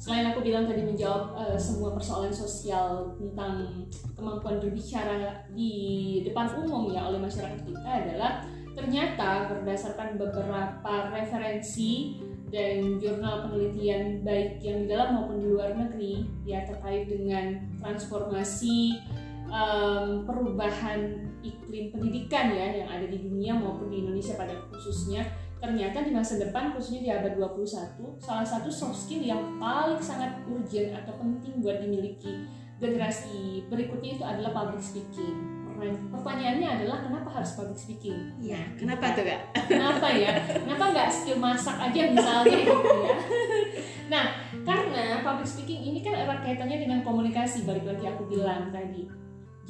selain 0.00 0.32
aku 0.32 0.40
bilang 0.40 0.64
tadi 0.64 0.80
menjawab 0.80 1.36
uh, 1.36 1.58
semua 1.60 1.92
persoalan 1.92 2.32
sosial 2.32 3.12
tentang 3.20 3.84
kemampuan 4.16 4.56
berbicara 4.56 5.44
di 5.52 5.72
depan 6.24 6.56
umum 6.56 6.88
ya 6.88 7.04
oleh 7.04 7.20
masyarakat 7.20 7.60
kita 7.68 7.84
adalah 7.84 8.40
ternyata 8.72 9.52
berdasarkan 9.52 10.16
beberapa 10.16 11.12
referensi 11.12 12.16
dan 12.48 12.96
jurnal 12.96 13.44
penelitian 13.44 14.24
baik 14.24 14.64
yang 14.64 14.82
di 14.82 14.86
dalam 14.88 15.20
maupun 15.20 15.36
di 15.36 15.46
luar 15.52 15.76
negeri 15.76 16.24
ya 16.48 16.64
terkait 16.64 17.04
dengan 17.04 17.60
transformasi 17.84 19.04
um, 19.50 20.24
perubahan 20.24 21.26
iklim 21.42 21.90
pendidikan 21.92 22.54
ya 22.54 22.84
yang 22.84 22.88
ada 22.88 23.06
di 23.10 23.18
dunia 23.20 23.52
maupun 23.58 23.90
di 23.90 24.06
Indonesia 24.06 24.38
pada 24.38 24.54
khususnya. 24.70 25.26
Ternyata 25.60 26.00
di 26.00 26.16
masa 26.16 26.40
depan 26.40 26.72
khususnya 26.72 27.04
di 27.04 27.10
abad 27.12 27.36
21 27.36 28.16
salah 28.16 28.46
satu 28.46 28.72
soft 28.72 28.96
skill 28.96 29.20
yang 29.20 29.60
paling 29.60 30.00
sangat 30.00 30.40
urgent 30.48 30.96
atau 30.96 31.12
penting 31.20 31.60
buat 31.60 31.84
dimiliki 31.84 32.48
generasi 32.80 33.68
berikutnya 33.68 34.16
itu 34.16 34.24
adalah 34.24 34.56
public 34.56 34.80
speaking. 34.80 35.60
Pertanyaannya 36.12 36.68
adalah 36.80 37.00
kenapa 37.00 37.28
harus 37.40 37.56
public 37.56 37.76
speaking? 37.76 38.36
Iya, 38.40 38.60
kenapa 38.76 39.16
tuh 39.16 39.24
kak? 39.24 39.40
Kenapa 39.68 40.08
ya? 40.12 40.32
Kenapa 40.64 40.84
nggak 40.92 41.08
skill 41.08 41.40
masak 41.40 41.76
aja 41.76 42.00
misalnya 42.08 42.56
gitu 42.56 42.96
ya? 43.04 43.16
Nah 44.12 44.24
karena 44.64 45.22
public 45.24 45.48
speaking 45.48 45.80
ini 45.92 46.04
kan 46.04 46.18
erat 46.18 46.42
kaitannya 46.44 46.82
dengan 46.82 47.00
komunikasi 47.00 47.64
balik 47.64 47.86
lagi 47.86 48.04
aku 48.10 48.28
bilang 48.28 48.68
tadi 48.68 49.08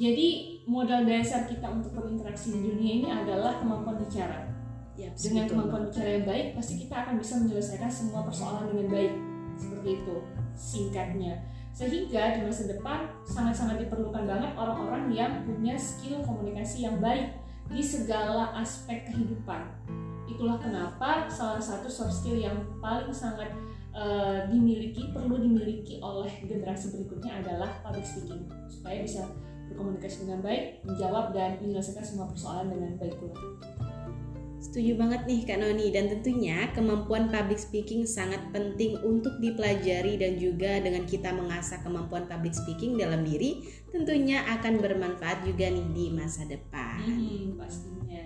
jadi 0.01 0.57
modal 0.65 1.05
dasar 1.05 1.45
kita 1.45 1.69
untuk 1.69 1.93
berinteraksi 1.93 2.57
di 2.57 2.73
dunia 2.73 2.91
ini 2.97 3.09
adalah 3.13 3.61
kemampuan 3.61 4.01
bicara. 4.01 4.49
Ya, 4.97 5.13
dengan 5.13 5.45
kemampuan 5.45 5.93
bicara 5.93 6.09
yang 6.17 6.25
baik 6.25 6.57
pasti 6.57 6.73
kita 6.81 7.05
akan 7.05 7.21
bisa 7.21 7.37
menyelesaikan 7.37 7.85
semua 7.85 8.25
persoalan 8.25 8.73
dengan 8.73 8.87
baik. 8.89 9.13
Seperti 9.61 9.89
itu 10.01 10.15
singkatnya. 10.57 11.45
Sehingga 11.71 12.33
di 12.33 12.39
masa 12.49 12.65
depan 12.65 13.13
sangat-sangat 13.29 13.85
diperlukan 13.85 14.25
banget 14.25 14.51
orang-orang 14.57 15.13
yang 15.13 15.31
punya 15.45 15.77
skill 15.77 16.25
komunikasi 16.25 16.89
yang 16.89 16.97
baik 16.97 17.37
di 17.69 17.85
segala 17.85 18.57
aspek 18.57 19.05
kehidupan. 19.05 19.69
Itulah 20.25 20.57
kenapa 20.57 21.29
salah 21.29 21.61
satu 21.61 21.85
soft 21.85 22.25
skill 22.25 22.41
yang 22.41 22.57
paling 22.81 23.13
sangat 23.13 23.53
uh, 23.93 24.49
dimiliki 24.49 25.13
perlu 25.13 25.37
dimiliki 25.37 26.01
oleh 26.01 26.31
generasi 26.43 26.89
berikutnya 26.89 27.45
adalah 27.45 27.69
public 27.85 28.03
speaking. 28.03 28.49
Supaya 28.67 29.05
bisa 29.05 29.29
berkomunikasi 29.71 30.27
dengan 30.27 30.43
baik 30.43 30.83
menjawab 30.83 31.31
dan 31.31 31.57
menyelesaikan 31.63 32.05
semua 32.05 32.27
persoalan 32.27 32.69
dengan 32.69 32.91
baik 32.99 33.15
pula. 33.17 33.35
Setuju 34.61 34.93
banget 34.93 35.25
nih 35.25 35.41
Kak 35.41 35.57
Noni 35.57 35.89
dan 35.89 36.05
tentunya 36.05 36.69
kemampuan 36.77 37.33
public 37.33 37.57
speaking 37.57 38.05
sangat 38.05 38.39
penting 38.53 38.93
untuk 39.01 39.41
dipelajari 39.41 40.21
dan 40.21 40.37
juga 40.37 40.77
dengan 40.77 41.09
kita 41.09 41.33
mengasah 41.33 41.81
kemampuan 41.81 42.29
public 42.29 42.53
speaking 42.53 42.93
dalam 42.93 43.25
diri 43.25 43.65
tentunya 43.89 44.45
akan 44.53 44.77
bermanfaat 44.77 45.49
juga 45.49 45.65
nih 45.65 45.87
di 45.97 46.05
masa 46.13 46.45
depan. 46.45 47.01
Hmm, 47.01 47.57
pastinya. 47.57 48.23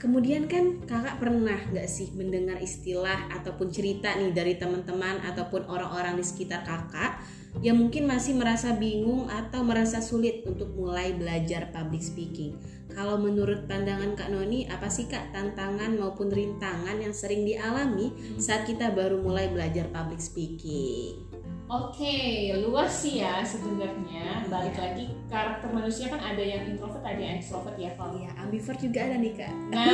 Kemudian 0.00 0.48
kan 0.48 0.80
kakak 0.88 1.20
pernah 1.20 1.60
nggak 1.60 1.88
sih 1.88 2.16
mendengar 2.16 2.56
istilah 2.56 3.28
ataupun 3.36 3.68
cerita 3.68 4.16
nih 4.16 4.32
dari 4.32 4.56
teman-teman 4.56 5.20
ataupun 5.28 5.68
orang-orang 5.68 6.16
di 6.16 6.24
sekitar 6.24 6.64
kakak 6.64 7.20
yang 7.64 7.80
mungkin 7.80 8.04
masih 8.04 8.36
merasa 8.36 8.76
bingung 8.76 9.32
atau 9.32 9.64
merasa 9.64 10.04
sulit 10.04 10.44
untuk 10.44 10.76
mulai 10.76 11.16
belajar 11.16 11.72
public 11.72 12.04
speaking. 12.04 12.52
Kalau 12.96 13.20
menurut 13.20 13.68
pandangan 13.68 14.16
Kak 14.16 14.32
Noni, 14.32 14.64
apa 14.72 14.88
sih 14.88 15.04
Kak 15.04 15.36
tantangan 15.36 16.00
maupun 16.00 16.32
rintangan 16.32 16.96
yang 16.96 17.12
sering 17.12 17.44
dialami 17.44 18.08
saat 18.40 18.64
kita 18.64 18.88
baru 18.96 19.20
mulai 19.20 19.52
belajar 19.52 19.84
public 19.92 20.20
speaking? 20.20 21.20
Oke, 21.66 22.54
luas 22.62 22.94
sih 22.94 23.18
ya 23.18 23.42
sebenarnya. 23.42 24.46
Balik 24.46 24.78
lagi 24.78 25.10
karakter 25.26 25.66
manusia 25.74 26.06
kan 26.06 26.22
ada 26.22 26.38
yang 26.38 26.62
introvert, 26.62 27.02
ada 27.02 27.18
yang 27.18 27.42
extrovert 27.42 27.74
ya, 27.74 27.90
Kalau 27.98 28.22
ya, 28.22 28.30
ambivert 28.38 28.78
juga 28.78 29.02
ada 29.02 29.18
nih 29.18 29.34
kak. 29.34 29.54
Nah, 29.74 29.82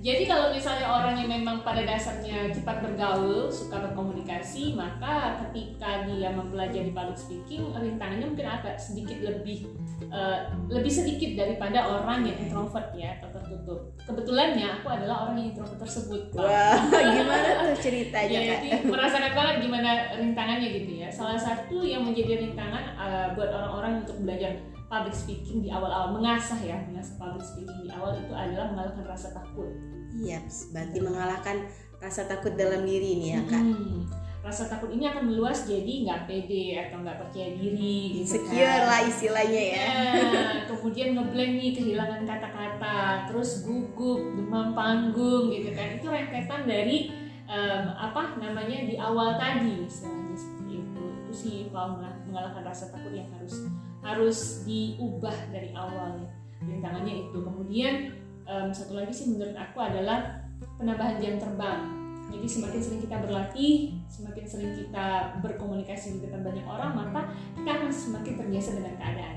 Jadi 0.00 0.24
kalau 0.24 0.48
misalnya 0.48 0.88
orang 0.88 1.12
yang 1.20 1.28
memang 1.28 1.60
pada 1.60 1.84
dasarnya 1.84 2.48
cepat 2.56 2.80
bergaul, 2.80 3.52
suka 3.52 3.84
berkomunikasi, 3.84 4.72
maka 4.72 5.36
ketika 5.44 6.08
dia 6.08 6.32
mempelajari 6.32 6.88
public 6.88 7.20
speaking, 7.20 7.68
rintangannya 7.76 8.32
mungkin 8.32 8.48
agak 8.48 8.80
sedikit 8.80 9.20
lebih 9.20 9.68
uh, 10.08 10.48
lebih 10.72 10.88
sedikit 10.88 11.36
daripada 11.36 11.84
orang 11.84 12.24
yang 12.24 12.36
introvert 12.40 12.88
ya 12.96 13.20
atau 13.20 13.28
tertutup. 13.28 13.92
Kebetulannya 14.08 14.80
aku 14.80 14.88
adalah 14.88 15.28
orang 15.28 15.36
yang 15.36 15.48
introvert 15.52 15.84
tersebut. 15.84 16.32
Wah, 16.32 16.80
gimana 17.20 17.48
tuh 17.60 17.76
ceritanya 17.84 18.40
ya, 18.40 18.50
Jadi 18.56 18.68
merasakan 18.88 19.32
banget 19.36 19.56
gimana 19.68 19.90
rintangannya 20.16 20.68
gitu 20.80 20.92
ya. 20.96 21.08
Salah 21.12 21.36
satu 21.36 21.84
yang 21.84 22.08
menjadi 22.08 22.48
rintangan 22.48 22.96
uh, 22.96 23.26
buat 23.36 23.52
orang-orang 23.52 24.08
untuk 24.08 24.16
belajar 24.24 24.56
public 24.90 25.14
speaking 25.14 25.62
di 25.62 25.70
awal-awal 25.70 26.18
mengasah 26.18 26.58
ya 26.58 26.82
mengasah 26.90 27.14
public 27.14 27.46
speaking 27.46 27.86
di 27.86 27.90
awal 27.94 28.18
itu 28.18 28.34
adalah 28.34 28.74
mengalahkan 28.74 29.06
rasa 29.06 29.30
takut. 29.30 29.70
Iya, 30.10 30.42
berarti 30.74 30.98
mengalahkan 30.98 31.56
rasa 32.02 32.26
takut 32.26 32.58
dalam 32.58 32.82
diri 32.82 33.14
ini 33.14 33.38
ya 33.38 33.40
kak. 33.46 33.62
Hmm. 33.62 34.02
Rasa 34.42 34.66
takut 34.66 34.90
ini 34.90 35.06
akan 35.06 35.30
meluas 35.30 35.68
jadi 35.68 36.02
nggak 36.02 36.26
pede 36.26 36.74
atau 36.74 37.06
nggak 37.06 37.22
percaya 37.22 37.54
diri. 37.54 38.18
Gitu 38.18 38.34
Insecure 38.34 38.66
kan. 38.66 38.88
lah 38.90 39.00
istilahnya 39.06 39.62
ya. 39.62 39.78
ya 39.78 40.34
kemudian 40.66 41.14
ngeblank 41.14 41.52
nih 41.54 41.70
kehilangan 41.76 42.22
kata-kata, 42.26 43.30
terus 43.30 43.62
gugup, 43.62 44.18
demam 44.34 44.74
panggung 44.74 45.54
gitu 45.54 45.70
kan. 45.70 45.94
Itu 45.94 46.10
rentetan 46.10 46.66
dari 46.66 47.14
um, 47.46 47.84
apa 47.94 48.34
namanya 48.42 48.90
di 48.90 48.98
awal 48.98 49.38
tadi 49.38 49.86
istilahnya 49.86 50.34
seperti 50.34 50.72
itu. 50.82 51.04
Itu 51.22 51.32
sih 51.36 51.56
kalau 51.70 52.02
mengalahkan 52.26 52.66
rasa 52.66 52.90
takut 52.90 53.14
yang 53.14 53.30
harus 53.38 53.70
harus 54.00 54.64
diubah 54.64 55.34
dari 55.52 55.70
awal 55.76 56.24
rintangannya 56.60 57.28
itu 57.28 57.38
kemudian 57.40 58.12
um, 58.44 58.68
satu 58.72 58.96
lagi 58.96 59.12
sih 59.12 59.32
menurut 59.32 59.56
aku 59.56 59.80
adalah 59.80 60.44
penambahan 60.76 61.20
jam 61.20 61.40
terbang 61.40 62.00
Jadi 62.30 62.46
semakin 62.46 62.78
sering 62.78 63.02
kita 63.02 63.16
berlatih, 63.26 63.74
semakin 64.06 64.44
sering 64.46 64.70
kita 64.78 65.34
berkomunikasi 65.42 66.14
di 66.14 66.18
depan 66.22 66.46
banyak 66.46 66.62
orang, 66.62 66.94
maka 66.94 67.34
kita 67.58 67.70
akan 67.74 67.90
semakin 67.90 68.38
terbiasa 68.38 68.78
dengan 68.78 68.94
keadaan. 69.02 69.36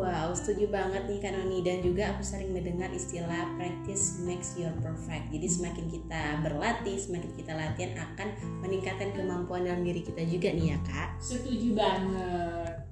Wow, 0.00 0.32
setuju 0.32 0.68
banget 0.72 1.08
nih 1.08 1.20
Kak 1.24 1.32
Noni 1.32 1.60
dan 1.60 1.80
juga 1.80 2.16
aku 2.16 2.24
sering 2.24 2.56
mendengar 2.56 2.92
istilah 2.92 3.48
practice 3.56 4.20
makes 4.24 4.52
your 4.56 4.72
perfect. 4.84 5.32
Jadi 5.32 5.48
semakin 5.48 5.88
kita 5.88 6.22
berlatih, 6.44 6.96
semakin 7.00 7.32
kita 7.32 7.52
latihan 7.56 7.92
akan 8.00 8.28
meningkatkan 8.60 9.12
kemampuan 9.16 9.64
dalam 9.64 9.84
diri 9.84 10.04
kita 10.04 10.24
juga 10.28 10.52
nih 10.52 10.76
ya 10.76 10.78
Kak. 10.84 11.08
Setuju 11.16 11.76
banget. 11.76 12.85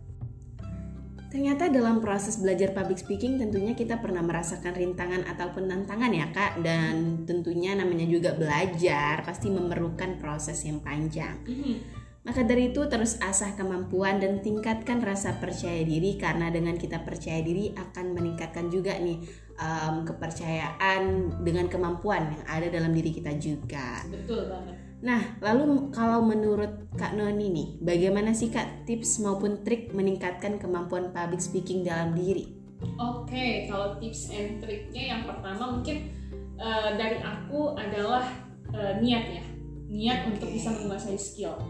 Ternyata 1.34 1.66
dalam 1.66 1.98
proses 1.98 2.38
belajar 2.38 2.70
public 2.70 3.02
speaking 3.02 3.42
tentunya 3.42 3.74
kita 3.74 3.98
pernah 3.98 4.22
merasakan 4.22 4.70
rintangan 4.70 5.26
ataupun 5.26 5.66
tantangan 5.66 6.14
ya 6.14 6.30
kak 6.30 6.62
Dan 6.62 7.26
tentunya 7.26 7.74
namanya 7.74 8.06
juga 8.06 8.38
belajar 8.38 9.26
pasti 9.26 9.50
memerlukan 9.50 10.22
proses 10.22 10.62
yang 10.62 10.78
panjang 10.78 11.34
Mhm. 11.42 12.06
Maka 12.24 12.40
dari 12.40 12.72
itu 12.72 12.80
terus 12.88 13.20
asah 13.20 13.52
kemampuan 13.52 14.16
dan 14.16 14.40
tingkatkan 14.40 15.04
rasa 15.04 15.36
percaya 15.36 15.84
diri 15.84 16.16
karena 16.16 16.48
dengan 16.48 16.72
kita 16.72 17.04
percaya 17.04 17.44
diri 17.44 17.76
akan 17.76 18.16
meningkatkan 18.16 18.72
juga 18.72 18.96
nih 18.96 19.20
em, 19.60 20.08
kepercayaan 20.08 21.02
dengan 21.44 21.68
kemampuan 21.68 22.32
yang 22.32 22.44
ada 22.48 22.72
dalam 22.72 22.96
diri 22.96 23.12
kita 23.12 23.36
juga. 23.36 24.00
Betul 24.08 24.48
banget. 24.48 24.76
Nah, 25.04 25.20
lalu 25.44 25.92
kalau 25.92 26.25
menurut 26.25 26.88
Kak 26.96 27.12
Noni 27.12 27.52
nih, 27.52 27.68
bagaimana 27.84 28.32
sih 28.32 28.49
Kak 28.49 28.88
tips 28.88 29.20
maupun 29.20 29.61
trik 29.61 29.92
meningkatkan 29.92 30.56
kemampuan 30.56 31.12
public 31.12 31.44
speaking 31.44 31.84
dalam 31.84 32.16
diri? 32.16 32.56
Oke, 32.96 33.68
kalau 33.68 34.00
tips 34.00 34.32
and 34.32 34.64
triknya 34.64 35.12
yang 35.12 35.23
pertama 35.28 35.76
mungkin 35.76 36.08
eh, 36.56 36.88
dari 36.96 37.20
aku 37.20 37.76
adalah 37.76 38.25
eh, 38.73 38.96
niat 39.04 39.25
ya, 39.28 39.44
niat 39.92 40.18
untuk 40.32 40.49
Oke. 40.49 40.56
bisa 40.56 40.73
menguasai 40.73 41.20
skill. 41.20 41.61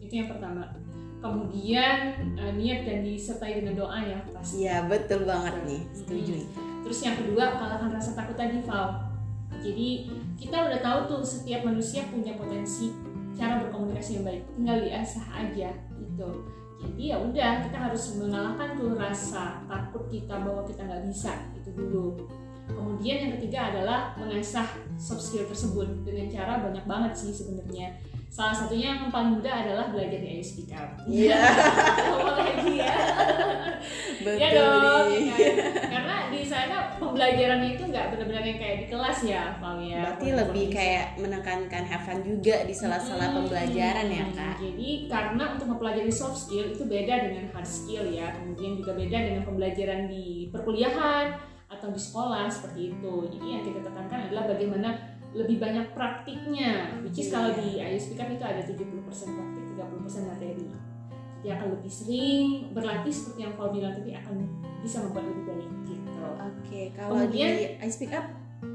Itu 0.00 0.24
yang 0.24 0.32
pertama. 0.32 0.72
Kemudian 1.20 1.98
eh, 2.40 2.52
niat 2.56 2.88
dan 2.88 3.04
disertai 3.04 3.60
dengan 3.60 3.84
doa 3.84 4.00
ya 4.00 4.16
pasti. 4.32 4.64
Iya, 4.64 4.88
betul 4.88 5.28
banget 5.28 5.60
nih. 5.68 5.82
Setuju 5.92 6.32
nih. 6.40 6.48
Terus 6.88 6.98
yang 7.04 7.16
kedua 7.20 7.52
kalahkan 7.60 7.92
rasa 7.92 8.16
takut 8.16 8.36
tadi 8.40 8.64
Val. 8.64 9.11
Jadi 9.62 10.10
kita 10.36 10.68
udah 10.68 10.80
tahu 10.82 10.98
tuh 11.06 11.22
setiap 11.22 11.62
manusia 11.62 12.02
punya 12.10 12.34
potensi 12.34 12.90
cara 13.32 13.62
berkomunikasi 13.62 14.20
yang 14.20 14.24
baik, 14.26 14.42
tinggal 14.58 14.76
diasah 14.82 15.26
aja 15.32 15.70
gitu. 15.96 16.30
Jadi 16.82 17.02
ya 17.14 17.16
udah 17.22 17.62
kita 17.62 17.78
harus 17.78 18.18
mengalahkan 18.18 18.74
tuh 18.74 18.98
rasa 18.98 19.62
takut 19.70 20.02
kita 20.10 20.34
bahwa 20.42 20.66
kita 20.66 20.82
nggak 20.82 21.06
bisa 21.06 21.30
itu 21.54 21.70
dulu. 21.72 22.18
Kemudian 22.66 23.16
yang 23.26 23.32
ketiga 23.38 23.70
adalah 23.70 24.14
mengasah 24.18 24.66
soft 24.98 25.22
skill 25.22 25.46
tersebut 25.46 26.02
dengan 26.02 26.26
cara 26.30 26.62
banyak 26.62 26.84
banget 26.86 27.12
sih 27.14 27.30
sebenarnya. 27.30 27.98
Salah 28.32 28.56
satunya 28.56 28.96
yang 28.96 29.12
paling 29.12 29.36
mudah 29.36 29.52
adalah 29.60 29.92
belajar 29.92 30.16
di 30.16 30.40
IO 30.40 30.40
Speak 30.40 30.72
Up. 30.72 30.96
Iya. 31.04 31.36
Ngomong 32.08 32.36
lagi 32.40 32.80
ya. 32.80 32.96
Betul 34.24 34.40
Ya 34.40 34.48
dong, 34.56 35.06
ya 35.12 35.36
karena 35.92 36.16
di 36.32 36.40
sana 36.46 36.96
pembelajarannya 36.96 37.76
itu 37.76 37.82
nggak 37.92 38.06
benar-benar 38.14 38.40
yang 38.40 38.56
kayak 38.56 38.76
di 38.80 38.86
kelas 38.88 39.18
ya, 39.28 39.42
Val 39.60 39.76
ya. 39.84 40.00
Berarti 40.00 40.28
lebih 40.32 40.66
kayak 40.72 41.06
menekankan 41.20 41.84
have 41.84 42.04
fun 42.08 42.24
juga 42.24 42.64
di 42.64 42.72
sela-sela 42.72 43.28
Hmm, 43.28 43.36
pembelajaran 43.44 44.08
ya 44.08 44.24
Kak? 44.32 44.54
Jadi 44.64 44.88
karena 45.12 45.44
untuk 45.52 45.66
mempelajari 45.76 46.08
soft 46.08 46.48
skill 46.48 46.72
itu 46.72 46.88
beda 46.88 47.28
dengan 47.28 47.52
hard 47.52 47.68
skill 47.68 48.08
ya, 48.08 48.32
kemudian 48.32 48.80
juga 48.80 48.96
beda 48.96 49.18
dengan 49.28 49.42
pembelajaran 49.44 50.08
di 50.08 50.48
perkuliahan 50.48 51.36
atau 51.68 51.88
di 51.92 52.00
sekolah 52.00 52.48
seperti 52.48 52.96
itu. 52.96 53.14
Jadi 53.28 53.44
yang 53.44 53.60
kita 53.60 53.84
tekankan 53.84 54.32
adalah 54.32 54.48
bagaimana 54.48 55.11
lebih 55.32 55.56
banyak 55.58 55.96
praktiknya, 55.96 56.92
which 57.00 57.16
is 57.16 57.32
kalau 57.32 57.56
di 57.56 57.80
ISP 57.80 58.20
kan 58.20 58.28
itu 58.28 58.44
ada 58.44 58.60
70% 58.60 59.00
praktik, 59.32 59.64
30% 59.76 60.28
materi. 60.28 60.68
Jadi 61.42 61.48
akan 61.50 61.68
lebih 61.74 61.90
sering 61.90 62.46
berlatih 62.70 63.10
seperti 63.10 63.40
yang 63.42 63.54
Paul 63.58 63.74
bilang 63.74 63.96
tadi 63.96 64.14
akan 64.14 64.36
bisa 64.78 65.02
membuat 65.02 65.26
lebih 65.26 65.44
baik 65.48 65.70
gitu. 65.88 66.22
Oke, 66.22 66.80
kalau 66.94 67.10
Kemudian- 67.18 67.56
di 67.58 67.66
I 67.82 67.88
Speak 67.90 68.12
Up 68.14 68.26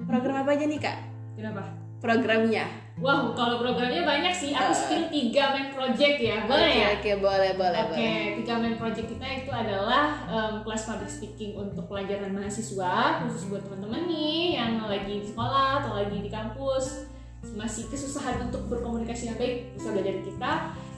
program 0.10 0.44
apa 0.44 0.52
aja 0.58 0.66
nih 0.68 0.80
Kak? 0.82 0.98
Kenapa? 1.40 1.87
Programnya? 1.98 2.66
Wow, 2.98 3.38
kalau 3.38 3.62
programnya 3.62 4.02
banyak 4.02 4.34
sih. 4.34 4.50
Aku 4.58 4.70
Uh. 4.70 4.74
spill 4.74 5.06
tiga 5.10 5.54
main 5.54 5.70
project 5.70 6.18
ya, 6.18 6.46
boleh 6.50 6.66
Oke, 6.66 6.82
ya? 6.82 6.88
Oke, 6.98 7.12
boleh, 7.22 7.52
boleh, 7.54 7.82
Oke, 7.86 7.94
boleh. 7.94 8.26
tiga 8.42 8.54
main 8.58 8.74
project 8.74 9.08
kita 9.14 9.26
itu 9.38 9.52
adalah 9.54 10.18
em, 10.26 10.54
kelas 10.66 10.82
public 10.90 11.10
speaking 11.10 11.54
untuk 11.54 11.86
pelajaran 11.86 12.34
mahasiswa, 12.34 13.22
khusus 13.22 13.50
buat 13.50 13.62
teman-teman 13.62 14.10
nih 14.10 14.58
yang 14.58 14.82
lagi 14.82 15.22
di 15.22 15.28
sekolah 15.30 15.86
atau 15.86 15.94
lagi 15.94 16.18
di 16.18 16.30
kampus 16.30 17.06
masih 17.54 17.86
kesusahan 17.88 18.50
untuk 18.50 18.66
berkomunikasi 18.66 19.30
yang 19.30 19.38
baik 19.38 19.78
bisa 19.78 19.94
belajar 19.94 20.14
di 20.18 20.24
kita. 20.26 20.54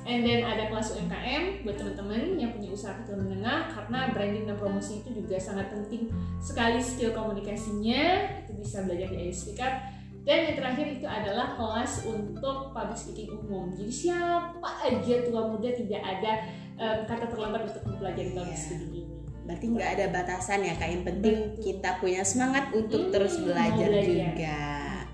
And 0.07 0.23
then 0.23 0.41
ada 0.41 0.71
kelas 0.71 0.95
UMKM 0.95 1.67
buat 1.67 1.75
teman-teman 1.75 2.39
yang 2.39 2.55
punya 2.55 2.71
usaha 2.71 2.95
kecil 2.95 3.19
menengah 3.19 3.67
karena 3.69 4.09
branding 4.09 4.47
dan 4.47 4.55
promosi 4.55 5.03
itu 5.03 5.11
juga 5.13 5.35
sangat 5.35 5.67
penting 5.69 6.07
sekali 6.39 6.79
skill 6.79 7.11
komunikasinya 7.11 8.03
itu 8.41 8.51
bisa 8.55 8.87
belajar 8.87 9.11
di 9.11 9.29
IS 9.29 9.43
Speak 9.43 9.59
Up. 9.59 9.98
Dan 10.19 10.37
yang 10.45 10.55
terakhir 10.55 10.85
itu 10.91 11.05
adalah 11.05 11.55
kelas 11.55 12.03
untuk 12.03 12.71
public 12.71 12.95
speaking 12.95 13.31
umum. 13.33 13.71
Jadi 13.71 13.89
siapa 13.89 14.69
aja 14.79 15.15
tua 15.23 15.47
muda 15.47 15.69
tidak 15.69 16.01
ada 16.01 16.31
em, 16.75 16.97
kata 17.03 17.25
terlambat 17.25 17.61
untuk 17.65 17.83
mempelajari 17.85 18.31
public 18.31 18.51
Iya. 18.51 18.61
speaking 18.61 18.91
ini. 18.93 19.03
Berarti 19.41 19.65
nggak 19.67 19.89
ada 19.91 20.05
batasan 20.11 20.59
ya 20.61 20.73
Kak, 20.75 20.87
yang 20.87 21.03
penting 21.03 21.35
Betul. 21.49 21.61
kita 21.63 21.89
punya 21.97 22.21
semangat 22.21 22.69
untuk 22.69 23.01
Hmm, 23.01 23.11
terus 23.11 23.33
belajar 23.39 23.87
belajar. 23.89 24.05
juga. 24.05 24.59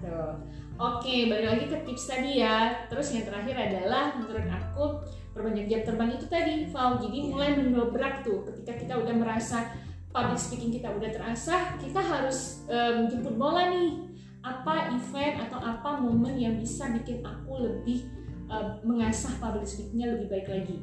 Tuh. 0.02 0.34
Oke, 0.76 1.32
balik 1.32 1.48
lagi 1.48 1.66
ke 1.66 1.78
tips 1.82 2.06
tadi 2.06 2.32
ya. 2.36 2.58
Terus 2.86 3.08
yang 3.10 3.24
terakhir 3.24 3.56
adalah 3.56 4.12
menurut 4.14 4.44
aku 4.46 4.84
perbanyak 5.32 5.66
jam 5.66 5.82
terbang 5.82 6.12
itu 6.12 6.28
tadi, 6.28 6.68
Val. 6.68 7.00
Jadi 7.00 7.18
Iya. 7.18 7.28
mulai 7.30 7.50
mendobrak 7.56 8.16
tuh 8.22 8.44
ketika 8.44 8.76
kita 8.76 8.94
udah 9.00 9.16
merasa 9.16 9.72
public 10.12 10.36
speaking 10.36 10.70
kita 10.70 10.92
udah 10.92 11.08
terasah, 11.08 11.80
kita 11.80 12.00
harus 12.00 12.68
em, 12.68 13.08
jemput 13.08 13.36
bola 13.36 13.72
nih. 13.72 14.04
Apa 14.46 14.94
event 14.94 15.50
atau 15.50 15.58
apa 15.58 15.98
momen 15.98 16.38
yang 16.38 16.62
bisa 16.62 16.94
bikin 16.94 17.26
aku 17.26 17.66
lebih 17.66 18.06
em, 18.46 18.68
mengasah 18.86 19.34
public 19.42 19.66
speakingnya 19.66 20.14
lebih 20.14 20.30
baik 20.30 20.48
lagi. 20.54 20.78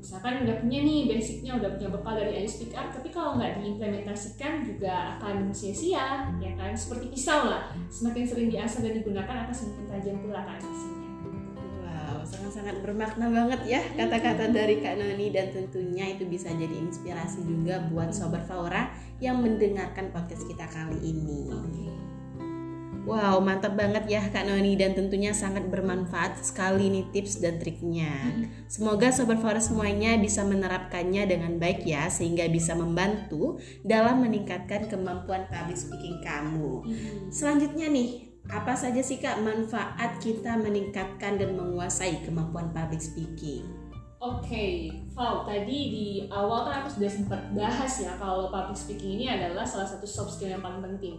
Misalkan 0.00 0.48
udah 0.48 0.56
punya 0.64 0.80
nih 0.80 1.12
basicnya, 1.12 1.60
udah 1.60 1.76
punya 1.76 1.92
bekal 1.92 2.16
dari 2.16 2.32
I 2.40 2.48
Speak 2.48 2.72
Up, 2.72 2.88
tapi 2.88 3.12
kalau 3.12 3.36
nggak 3.36 3.60
diimplementasikan 3.60 4.64
juga 4.64 5.20
akan 5.20 5.52
sia-sia, 5.52 6.24
ya 6.40 6.52
kan? 6.56 6.72
Seperti 6.72 7.12
pisau 7.12 7.52
lah, 7.52 7.68
semakin 7.92 8.24
sering 8.24 8.48
diasah 8.48 8.80
dan 8.80 8.96
digunakan 8.96 9.36
akan 9.44 9.52
semakin 9.52 9.84
tajam 9.92 10.16
pula 10.24 10.40
kan 10.48 10.56
isinya. 10.56 11.08
Wow, 11.84 12.24
sangat-sangat 12.24 12.80
bermakna 12.80 13.28
banget 13.28 13.60
ya 13.68 13.80
kata-kata 13.92 14.48
dari 14.48 14.80
Kak 14.80 14.96
Noni 14.96 15.28
dan 15.36 15.52
tentunya 15.52 16.16
itu 16.16 16.24
bisa 16.24 16.48
jadi 16.48 16.80
inspirasi 16.80 17.44
juga 17.44 17.84
buat 17.92 18.08
Sobat 18.16 18.48
Faura 18.48 18.88
yang 19.20 19.44
mendengarkan 19.44 20.08
podcast 20.16 20.48
kita 20.48 20.64
kali 20.64 20.96
ini. 21.12 21.52
Wow, 23.10 23.42
mantap 23.42 23.74
banget 23.74 24.06
ya 24.06 24.22
Kak 24.30 24.46
Noni 24.46 24.78
dan 24.78 24.94
tentunya 24.94 25.34
sangat 25.34 25.66
bermanfaat 25.66 26.46
sekali 26.46 26.86
nih 26.94 27.10
tips 27.10 27.42
dan 27.42 27.58
triknya. 27.58 28.14
Semoga 28.70 29.10
Sobat 29.10 29.42
Faura 29.42 29.58
semuanya 29.58 30.14
bisa 30.14 30.46
menerapkannya 30.46 31.26
dengan 31.26 31.58
baik 31.58 31.82
ya 31.82 32.06
sehingga 32.06 32.46
bisa 32.46 32.78
membantu 32.78 33.58
dalam 33.82 34.22
meningkatkan 34.22 34.86
kemampuan 34.86 35.50
public 35.50 35.74
speaking 35.74 36.22
kamu. 36.22 36.86
Selanjutnya 37.34 37.90
nih, 37.90 38.30
apa 38.46 38.78
saja 38.78 39.02
sih 39.02 39.18
Kak 39.18 39.42
manfaat 39.42 40.22
kita 40.22 40.54
meningkatkan 40.62 41.34
dan 41.34 41.58
menguasai 41.58 42.22
kemampuan 42.22 42.70
public 42.70 43.02
speaking? 43.02 43.66
Oke, 44.22 44.92
Val, 45.16 45.48
tadi 45.48 45.78
di 45.90 46.06
awal 46.30 46.68
kan 46.68 46.84
aku 46.84 47.00
sudah 47.00 47.10
sempat 47.10 47.40
bahas 47.56 47.88
ya 48.04 48.14
kalau 48.20 48.54
public 48.54 48.78
speaking 48.78 49.18
ini 49.18 49.26
adalah 49.32 49.66
salah 49.66 49.88
satu 49.88 50.06
soft 50.06 50.38
skill 50.38 50.54
yang 50.54 50.62
paling 50.62 50.78
penting. 50.78 51.18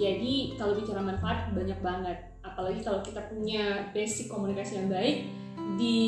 Jadi 0.00 0.56
kalau 0.56 0.76
bicara 0.80 1.04
manfaat 1.04 1.52
banyak 1.52 1.78
banget, 1.84 2.18
apalagi 2.40 2.80
kalau 2.80 3.04
kita 3.04 3.20
punya 3.28 3.92
basic 3.92 4.32
komunikasi 4.32 4.80
yang 4.80 4.88
baik 4.88 5.28
di 5.76 5.98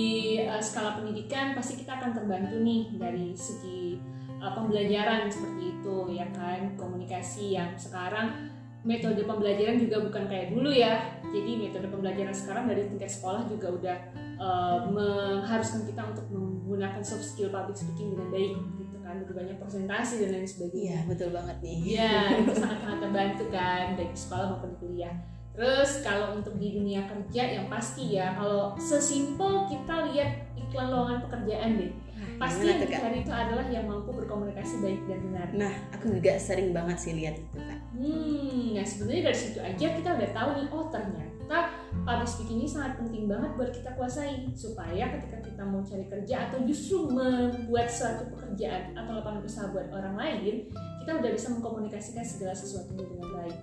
uh, 0.49 0.59
skala 0.59 0.97
pendidikan 0.97 1.53
pasti 1.53 1.85
kita 1.85 2.01
akan 2.01 2.17
terbantu 2.17 2.57
nih 2.65 2.89
dari 2.97 3.37
segi 3.37 4.01
uh, 4.41 4.53
pembelajaran 4.57 5.29
seperti 5.29 5.77
itu 5.77 5.97
ya 6.17 6.27
kan 6.33 6.73
komunikasi 6.75 7.55
yang 7.55 7.77
sekarang 7.77 8.51
metode 8.83 9.23
pembelajaran 9.23 9.79
juga 9.79 10.03
bukan 10.03 10.27
kayak 10.27 10.51
dulu 10.51 10.71
ya. 10.75 10.99
Jadi 11.31 11.51
metode 11.57 11.87
pembelajaran 11.89 12.35
sekarang 12.35 12.65
dari 12.67 12.91
tingkat 12.91 13.11
sekolah 13.11 13.47
juga 13.47 13.69
udah 13.71 13.97
uh, 14.42 14.76
mengharuskan 14.90 15.87
kita 15.87 16.02
untuk 16.02 16.26
menggunakan 16.35 17.00
soft 17.00 17.22
skill 17.22 17.55
public 17.55 17.78
speaking 17.78 18.18
dengan 18.18 18.28
baik 18.35 18.52
gitu 18.83 18.96
kan 19.02 19.22
lebih 19.22 19.35
banyak 19.38 19.57
presentasi 19.62 20.26
dan 20.26 20.28
lain 20.35 20.48
sebagainya. 20.48 20.83
Iya, 20.83 20.98
betul 21.07 21.28
banget 21.31 21.57
nih. 21.62 21.76
Iya, 21.94 22.14
itu 22.42 22.52
sangat-sangat 22.59 22.98
terbantu 22.98 23.44
kan 23.55 23.87
dari 23.94 24.14
sekolah 24.14 24.46
maupun 24.50 24.68
di 24.74 24.78
kuliah. 24.83 25.14
Terus 25.52 25.90
kalau 26.00 26.40
untuk 26.40 26.57
di 26.57 26.68
dunia 26.72 27.05
kerja 27.05 27.42
yang 27.61 27.66
pasti 27.68 28.16
ya, 28.16 28.33
kalau 28.33 28.72
sesimpel 28.81 29.68
kita 29.68 30.09
lihat 30.11 30.48
iklan 30.57 30.88
lowongan 30.88 31.20
pekerjaan 31.28 31.76
deh, 31.76 31.92
pasti 32.40 32.64
Gimana 32.64 32.72
yang 32.72 32.88
dicari 32.88 33.18
itu 33.20 33.33
adalah 33.37 33.66
yang 33.68 33.85
mampu 33.85 34.11
berkomunikasi 34.16 34.81
baik 34.81 35.00
dan 35.05 35.20
benar. 35.28 35.48
Nah, 35.52 35.74
aku 35.92 36.16
juga 36.16 36.40
sering 36.40 36.72
banget 36.72 36.96
sih 36.96 37.12
lihat 37.12 37.37
itu 37.37 37.59
Kak. 37.61 37.81
Hmm, 37.92 38.72
nah 38.72 38.87
sebenarnya 38.88 39.22
dari 39.28 39.38
situ 39.38 39.59
aja 39.61 39.87
kita 39.92 40.09
udah 40.16 40.31
tahu 40.33 40.50
nih, 40.57 40.66
oh 40.72 40.85
ternyata 40.88 41.59
public 42.03 42.29
speaking 42.29 42.59
ini 42.62 42.69
sangat 42.69 42.99
penting 42.99 43.31
banget 43.31 43.55
buat 43.55 43.71
kita 43.71 43.95
kuasai 43.95 44.51
supaya 44.59 45.07
ketika 45.19 45.38
kita 45.43 45.62
mau 45.62 45.81
cari 45.87 46.07
kerja 46.11 46.51
atau 46.51 46.59
justru 46.67 47.07
membuat 47.07 47.87
suatu 47.87 48.27
pekerjaan 48.35 48.95
atau 48.99 49.23
lapangan 49.23 49.43
usaha 49.47 49.71
buat 49.71 49.87
orang 49.95 50.15
lain 50.19 50.67
kita 51.03 51.19
udah 51.19 51.31
bisa 51.31 51.51
mengkomunikasikan 51.55 52.23
segala 52.27 52.55
sesuatunya 52.55 53.07
dengan 53.07 53.29
baik 53.43 53.59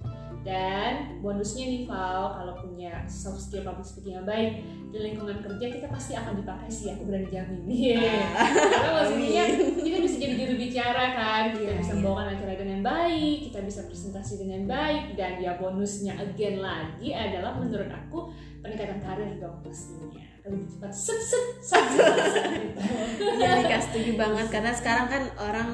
dan 0.47 1.19
bonusnya 1.19 1.67
nih 1.67 1.83
Val 1.83 2.31
kalau 2.31 2.53
punya 2.63 3.03
soft 3.11 3.43
skill 3.43 3.67
public 3.67 3.83
speaking 3.83 4.15
yang 4.15 4.27
baik 4.27 4.63
di 4.89 4.97
lingkungan 4.97 5.43
kerja 5.43 5.65
kita 5.67 5.87
pasti 5.91 6.15
akan 6.15 6.39
dipakai 6.39 6.71
sih 6.71 6.95
aku 6.95 7.03
berani 7.11 7.27
jamin 7.27 7.67
yeah. 7.67 8.47
karena 8.71 8.91
bisa 13.69 13.85
presentasi 13.85 14.41
dengan 14.41 14.65
baik 14.65 15.13
dan 15.13 15.37
ya 15.37 15.53
bonusnya 15.61 16.17
again 16.17 16.57
lagi 16.57 17.13
adalah 17.13 17.53
menurut 17.53 17.85
aku 17.85 18.33
peningkatan 18.65 18.97
karir 18.97 19.37
dong 19.37 19.61
pastinya 19.61 20.25
lebih 20.49 20.65
cepat 20.65 20.89
set 20.89 21.21
set 21.21 21.45
set, 21.61 21.85
Iya, 23.21 23.49
Rika 23.61 23.77
setuju 23.77 24.17
banget 24.17 24.49
karena 24.49 24.73
sekarang 24.73 25.05
kan 25.05 25.23
orang 25.37 25.69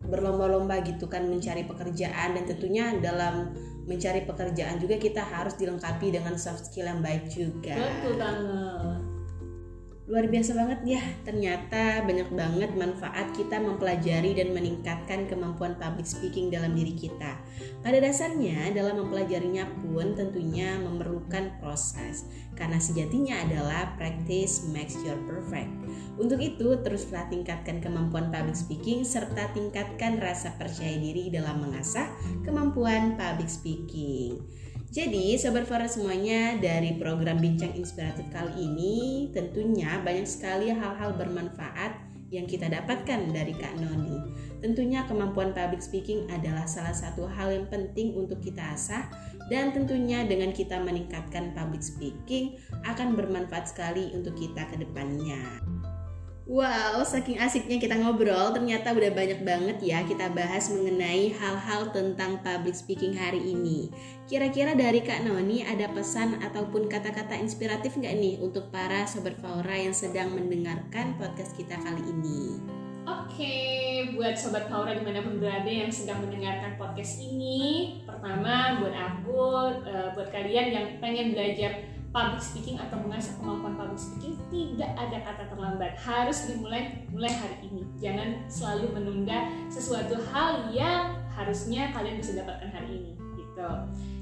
berlomba-lomba 0.00 0.80
gitu 0.86 1.10
kan 1.10 1.28
mencari 1.28 1.68
pekerjaan 1.68 2.38
dan 2.38 2.44
tentunya 2.48 2.96
dalam 3.02 3.52
mencari 3.84 4.24
pekerjaan 4.24 4.80
juga 4.80 4.96
kita 4.96 5.20
harus 5.20 5.58
dilengkapi 5.60 6.14
dengan 6.14 6.38
soft 6.40 6.70
skill 6.70 6.88
yang 6.88 7.02
baik 7.02 7.28
juga. 7.28 7.76
Betul 7.76 8.14
banget. 8.18 9.15
Luar 10.06 10.30
biasa 10.30 10.54
banget 10.54 10.80
ya, 10.86 11.02
ternyata 11.26 12.06
banyak 12.06 12.30
banget 12.30 12.70
manfaat 12.78 13.34
kita 13.34 13.58
mempelajari 13.58 14.38
dan 14.38 14.54
meningkatkan 14.54 15.26
kemampuan 15.26 15.74
public 15.82 16.06
speaking 16.06 16.46
dalam 16.46 16.78
diri 16.78 16.94
kita. 16.94 17.34
Pada 17.82 17.98
dasarnya, 17.98 18.70
dalam 18.70 19.02
mempelajarinya 19.02 19.66
pun 19.82 20.14
tentunya 20.14 20.78
memerlukan 20.78 21.58
proses, 21.58 22.22
karena 22.54 22.78
sejatinya 22.78 23.50
adalah 23.50 23.98
practice 23.98 24.70
makes 24.70 24.94
your 25.02 25.18
perfect. 25.26 25.74
Untuk 26.22 26.38
itu, 26.38 26.78
teruslah 26.86 27.26
tingkatkan 27.26 27.82
kemampuan 27.82 28.30
public 28.30 28.54
speaking 28.54 29.02
serta 29.02 29.50
tingkatkan 29.58 30.22
rasa 30.22 30.54
percaya 30.54 31.02
diri 31.02 31.34
dalam 31.34 31.66
mengasah 31.66 32.06
kemampuan 32.46 33.18
public 33.18 33.50
speaking. 33.50 34.38
Jadi, 34.86 35.34
Sobat 35.34 35.66
Farah 35.66 35.90
semuanya, 35.90 36.54
dari 36.62 36.94
program 36.94 37.42
Bincang 37.42 37.74
Inspiratif 37.74 38.26
kali 38.30 38.54
ini 38.70 38.94
tentunya 39.34 39.98
banyak 39.98 40.24
sekali 40.24 40.70
hal-hal 40.70 41.10
bermanfaat 41.18 42.06
yang 42.30 42.46
kita 42.46 42.70
dapatkan 42.70 43.30
dari 43.34 43.54
Kak 43.54 43.78
Noni. 43.78 44.18
Tentunya 44.62 45.06
kemampuan 45.06 45.54
public 45.54 45.82
speaking 45.82 46.26
adalah 46.30 46.66
salah 46.66 46.94
satu 46.94 47.26
hal 47.26 47.54
yang 47.54 47.66
penting 47.70 48.14
untuk 48.18 48.42
kita 48.42 48.74
asah 48.74 49.06
dan 49.46 49.70
tentunya 49.70 50.26
dengan 50.26 50.50
kita 50.50 50.82
meningkatkan 50.82 51.54
public 51.54 51.82
speaking 51.82 52.58
akan 52.82 53.14
bermanfaat 53.14 53.70
sekali 53.70 54.10
untuk 54.14 54.34
kita 54.34 54.66
ke 54.66 54.80
depannya. 54.80 55.75
Wow, 56.46 57.02
saking 57.02 57.42
asiknya 57.42 57.82
kita 57.82 57.98
ngobrol, 57.98 58.54
ternyata 58.54 58.94
udah 58.94 59.10
banyak 59.10 59.42
banget 59.42 59.82
ya 59.82 60.06
kita 60.06 60.30
bahas 60.30 60.70
mengenai 60.70 61.34
hal-hal 61.34 61.90
tentang 61.90 62.38
public 62.38 62.78
speaking 62.78 63.18
hari 63.18 63.42
ini. 63.42 63.90
Kira-kira 64.30 64.78
dari 64.78 65.02
Kak 65.02 65.26
Noni 65.26 65.66
ada 65.66 65.90
pesan 65.90 66.38
ataupun 66.38 66.86
kata-kata 66.86 67.34
inspiratif 67.34 67.98
nggak 67.98 68.14
nih 68.14 68.38
untuk 68.38 68.70
para 68.70 69.10
Sobat 69.10 69.34
Faura 69.42 69.74
yang 69.74 69.90
sedang 69.90 70.38
mendengarkan 70.38 71.18
podcast 71.18 71.50
kita 71.58 71.74
kali 71.82 72.14
ini? 72.14 72.62
Oke, 73.10 73.54
buat 74.14 74.38
Sobat 74.38 74.70
Faura 74.70 74.94
di 74.94 75.02
mana 75.02 75.26
pun 75.26 75.42
berada 75.42 75.66
yang 75.66 75.90
sedang 75.90 76.22
mendengarkan 76.22 76.78
podcast 76.78 77.26
ini 77.26 78.06
Pertama, 78.06 78.78
buat 78.78 78.94
aku, 78.94 79.42
eh, 79.82 80.08
buat 80.14 80.30
kalian 80.30 80.66
yang 80.70 80.86
pengen 81.02 81.34
belajar 81.34 81.95
public 82.14 82.42
speaking 82.42 82.76
atau 82.78 82.98
mengasah 83.02 83.34
kemampuan 83.38 83.74
public 83.74 84.00
speaking 84.00 84.34
tidak 84.50 84.90
ada 84.98 85.18
kata 85.22 85.42
terlambat. 85.52 85.92
Harus 85.98 86.46
dimulai 86.50 87.06
mulai 87.10 87.32
hari 87.32 87.56
ini. 87.66 87.82
Jangan 87.98 88.46
selalu 88.50 88.86
menunda 88.96 89.50
sesuatu 89.68 90.18
hal 90.30 90.70
yang 90.74 91.16
harusnya 91.34 91.92
kalian 91.92 92.18
bisa 92.18 92.38
dapatkan 92.38 92.70
hari 92.72 92.88
ini 93.02 93.12
gitu. 93.36 93.70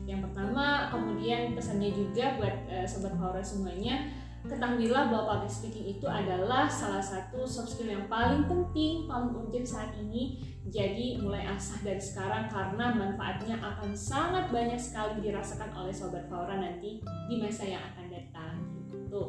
Yang 0.05 0.29
pertama 0.29 0.93
kemudian 0.93 1.57
pesannya 1.57 1.91
juga 1.95 2.37
buat 2.37 2.57
uh, 2.69 2.87
sobat 2.87 3.17
Haura 3.17 3.41
semuanya 3.41 4.13
ketahuilah 4.45 5.09
bahwa 5.09 5.25
public 5.41 5.53
speaking 5.53 5.87
itu 5.97 6.05
adalah 6.05 6.69
salah 6.69 7.01
satu 7.01 7.49
soft 7.49 7.77
skill 7.77 7.89
yang 7.89 8.05
paling 8.13 8.45
penting, 8.45 9.09
paling 9.09 9.33
urgent 9.33 9.65
saat 9.65 9.91
ini. 9.97 10.41
Jadi 10.69 11.21
mulai 11.21 11.45
asah 11.45 11.81
dari 11.85 12.01
sekarang 12.01 12.49
karena 12.49 12.93
manfaatnya 12.97 13.61
akan 13.61 13.93
sangat 13.93 14.49
banyak 14.49 14.81
sekali 14.81 15.21
dirasakan 15.21 15.69
oleh 15.77 15.93
sobat 15.93 16.25
Faura 16.29 16.57
nanti 16.57 17.05
di 17.05 17.35
masa 17.37 17.69
yang 17.69 17.85
akan 17.93 18.07
datang. 18.09 18.57
Gitu. 18.89 19.23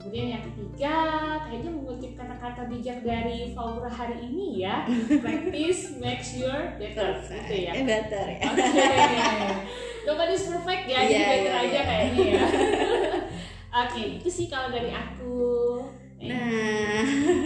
Kemudian 0.00 0.28
yang 0.36 0.44
ketiga, 0.52 0.96
kayaknya 1.48 1.70
mengutip 1.72 2.12
kata-kata 2.20 2.68
bijak 2.68 3.00
dari 3.00 3.56
Faura 3.56 3.88
hari 3.88 4.28
ini 4.28 4.60
ya, 4.60 4.84
practice 5.24 5.96
makes 5.96 6.36
your 6.36 6.76
better. 6.76 7.16
Gitu 7.32 7.54
ya. 7.64 7.72
Better 7.80 8.24
ya. 8.28 8.40
Oke. 8.52 8.60
Okay. 8.60 9.48
Nobody's 10.04 10.44
perfect 10.44 10.84
ya, 10.84 11.00
yeah, 11.00 11.08
jadi 11.08 11.24
better 11.24 11.48
yeah, 11.48 11.64
aja 11.64 11.72
yeah. 11.72 11.84
kayaknya 11.88 12.24
ya. 12.28 12.44
Oke, 13.74 14.22
itu 14.22 14.30
sih 14.30 14.46
kalau 14.46 14.70
dari 14.70 14.94
aku. 14.94 15.82
Nah, 16.22 17.02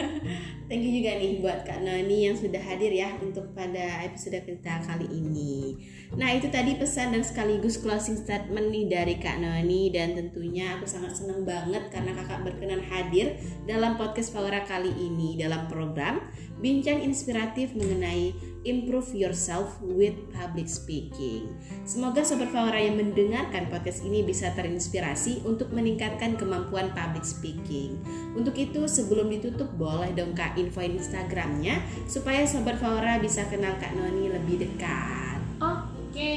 thank 0.68 0.84
you 0.84 1.00
juga 1.00 1.16
nih 1.16 1.40
buat 1.40 1.64
Kak 1.64 1.80
Noni 1.80 2.28
yang 2.28 2.36
sudah 2.36 2.60
hadir 2.60 2.92
ya 2.92 3.16
untuk 3.24 3.56
pada 3.56 4.04
episode 4.04 4.36
kita 4.44 4.84
kali 4.84 5.08
ini. 5.08 5.80
Nah, 6.20 6.36
itu 6.36 6.52
tadi 6.52 6.76
pesan 6.76 7.16
dan 7.16 7.24
sekaligus 7.24 7.80
closing 7.80 8.20
statement 8.20 8.68
nih 8.68 8.92
dari 8.92 9.16
Kak 9.16 9.40
Noni 9.40 9.88
dan 9.88 10.20
tentunya 10.20 10.76
aku 10.76 10.84
sangat 10.84 11.16
senang 11.16 11.48
banget 11.48 11.88
karena 11.88 12.12
kakak 12.12 12.44
berkenan 12.44 12.84
hadir 12.84 13.40
dalam 13.64 13.96
podcast 13.96 14.28
Power 14.36 14.52
kali 14.68 14.92
ini 15.00 15.40
dalam 15.40 15.64
program 15.64 16.20
Bincang 16.60 17.00
Inspiratif 17.00 17.72
mengenai 17.72 18.36
improve 18.66 19.14
yourself 19.14 19.78
with 19.82 20.14
public 20.34 20.66
speaking. 20.66 21.54
Semoga 21.86 22.26
Sobat 22.26 22.50
Fawara 22.50 22.80
yang 22.80 22.98
mendengarkan 22.98 23.70
podcast 23.70 24.02
ini 24.02 24.26
bisa 24.26 24.50
terinspirasi 24.54 25.46
untuk 25.46 25.70
meningkatkan 25.70 26.34
kemampuan 26.34 26.90
public 26.96 27.22
speaking. 27.22 28.00
Untuk 28.34 28.58
itu 28.58 28.86
sebelum 28.90 29.30
ditutup 29.30 29.70
boleh 29.78 30.10
dong 30.14 30.34
Kak 30.34 30.58
infoin 30.58 30.98
Instagramnya 30.98 31.78
supaya 32.10 32.42
Sobat 32.48 32.82
Fawara 32.82 33.22
bisa 33.22 33.46
kenal 33.46 33.78
Kak 33.78 33.94
Noni 33.94 34.32
lebih 34.32 34.66
dekat. 34.66 35.38
Oke, 35.58 36.34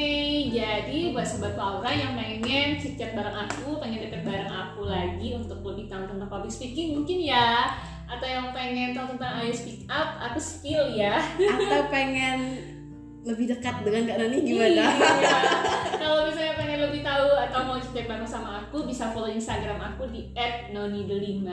jadi 0.53 1.09
buat 1.09 1.25
Sobat 1.25 1.57
Fawara 1.57 1.89
yang 1.89 2.13
pengen 2.13 2.77
chit 2.77 2.97
bareng 2.97 3.33
aku, 3.33 3.81
pengen 3.81 4.05
deket 4.05 4.21
bareng 4.21 4.51
aku 4.51 4.85
lagi 4.85 5.33
untuk 5.33 5.65
lebih 5.65 5.89
tahu 5.89 6.05
tentang 6.05 6.29
public 6.29 6.53
speaking 6.53 7.01
mungkin 7.01 7.17
ya 7.17 7.73
atau 8.11 8.27
yang 8.27 8.47
pengen 8.51 8.91
tahu 8.91 9.15
tentang 9.15 9.33
Ayo 9.39 9.53
Speak 9.55 9.87
Up 9.87 10.19
aku 10.19 10.39
spill 10.43 10.99
ya 10.99 11.23
atau 11.39 11.87
pengen 11.87 12.59
lebih 13.21 13.53
dekat 13.53 13.85
dengan 13.85 14.09
Kak 14.09 14.17
Nani 14.17 14.37
gimana? 14.41 14.85
Iya. 14.97 15.37
Kalau 16.01 16.25
misalnya 16.25 16.57
pengen 16.57 16.79
lebih 16.89 17.05
tahu 17.05 17.29
atau 17.37 17.59
mau 17.69 17.77
cek 17.77 18.09
bareng 18.09 18.25
sama 18.25 18.65
aku 18.65 18.89
bisa 18.89 19.13
follow 19.13 19.29
Instagram 19.29 19.77
aku 19.77 20.09
di 20.09 20.33
@noni5 20.73 21.45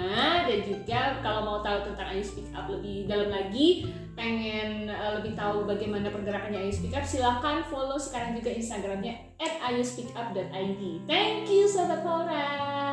dan 0.48 0.58
juga 0.64 1.00
kalau 1.20 1.40
mau 1.44 1.58
tahu 1.60 1.92
tentang 1.92 2.08
Ayo 2.16 2.24
Speak 2.24 2.48
Up 2.56 2.72
lebih 2.72 3.04
dalam 3.04 3.28
lagi 3.28 3.84
pengen 4.16 4.88
uh, 4.88 5.20
lebih 5.20 5.36
tahu 5.36 5.68
bagaimana 5.68 6.08
pergerakannya 6.08 6.64
Ayo 6.64 6.72
Speak 6.72 6.96
Up 6.96 7.04
silahkan 7.04 7.60
follow 7.68 8.00
sekarang 8.00 8.32
juga 8.40 8.48
Instagramnya 8.48 9.36
@ayospeakup.id. 9.38 10.82
Thank 11.04 11.52
you 11.52 11.68
Sobat 11.68 12.00
Laura. 12.00 12.87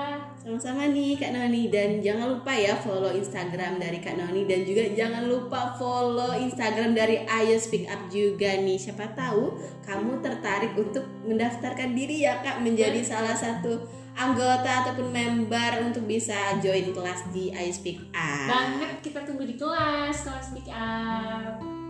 Sama-sama 0.45 0.85
nih 0.93 1.17
Kak 1.17 1.33
Noni 1.33 1.73
dan 1.73 2.05
jangan 2.05 2.37
lupa 2.37 2.53
ya 2.53 2.77
follow 2.77 3.09
Instagram 3.09 3.81
dari 3.81 3.97
Kak 3.97 4.13
Noni 4.13 4.45
dan 4.45 4.61
juga 4.61 4.85
jangan 4.93 5.25
lupa 5.25 5.73
follow 5.73 6.37
Instagram 6.37 6.93
dari 6.93 7.25
Ayo 7.25 7.57
Speak 7.57 7.89
Up 7.89 8.05
juga 8.13 8.53
nih. 8.53 8.77
Siapa 8.77 9.09
tahu 9.17 9.57
kamu 9.81 10.21
tertarik 10.21 10.77
untuk 10.77 11.01
mendaftarkan 11.25 11.97
diri 11.97 12.29
ya 12.29 12.45
Kak 12.45 12.61
menjadi 12.61 13.01
salah 13.01 13.33
satu 13.33 13.89
anggota 14.13 14.85
ataupun 14.85 15.09
member 15.09 15.81
untuk 15.81 16.05
bisa 16.05 16.37
join 16.61 16.93
kelas 16.93 17.25
di 17.33 17.49
Ayo 17.49 17.73
Speak 17.73 18.13
Up. 18.13 18.45
Banget 18.45 19.01
kita 19.01 19.25
tunggu 19.25 19.49
di 19.49 19.57
kelas 19.57 20.29
kelas 20.29 20.53
Speak 20.53 20.69
Up. 20.69 21.84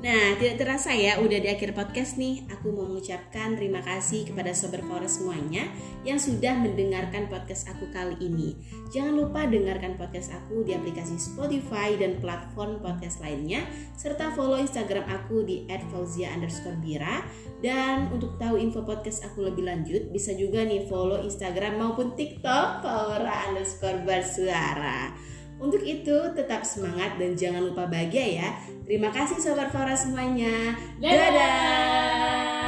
Nah, 0.00 0.32
tidak 0.40 0.64
terasa 0.64 0.96
ya, 0.96 1.20
udah 1.20 1.36
di 1.44 1.52
akhir 1.52 1.76
podcast 1.76 2.16
nih. 2.16 2.48
Aku 2.48 2.72
mau 2.72 2.88
mengucapkan 2.88 3.52
terima 3.52 3.84
kasih 3.84 4.24
kepada 4.32 4.56
Sobat 4.56 4.80
Forest 4.88 5.20
semuanya 5.20 5.68
yang 6.08 6.16
sudah 6.16 6.56
mendengarkan 6.56 7.28
podcast 7.28 7.68
aku 7.68 7.84
kali 7.92 8.16
ini. 8.16 8.56
Jangan 8.88 9.12
lupa 9.12 9.44
dengarkan 9.44 10.00
podcast 10.00 10.32
aku 10.32 10.64
di 10.64 10.72
aplikasi 10.72 11.20
Spotify 11.20 12.00
dan 12.00 12.16
platform 12.16 12.80
podcast 12.80 13.20
lainnya, 13.20 13.60
serta 13.92 14.32
follow 14.32 14.56
Instagram 14.56 15.04
aku 15.04 15.44
di 15.44 15.68
@fauzia_bira. 15.68 17.20
Dan 17.60 18.08
untuk 18.08 18.40
tahu 18.40 18.56
info 18.56 18.80
podcast 18.80 19.20
aku 19.28 19.52
lebih 19.52 19.68
lanjut, 19.68 20.08
bisa 20.08 20.32
juga 20.32 20.64
nih 20.64 20.88
follow 20.88 21.20
Instagram 21.20 21.76
maupun 21.76 22.16
TikTok 22.16 22.80
Faura 22.80 23.52
underscore 23.52 24.00
bersuara. 24.08 25.12
Untuk 25.60 25.84
itu 25.84 26.16
tetap 26.32 26.64
semangat 26.64 27.20
dan 27.20 27.36
jangan 27.36 27.60
lupa 27.68 27.84
bahagia 27.84 28.40
ya. 28.40 28.48
Terima 28.88 29.12
kasih 29.12 29.36
Sobat 29.36 29.68
Fora 29.68 29.92
semuanya. 29.92 30.74
Dadah. 30.96 31.28
Dadah. 31.30 32.59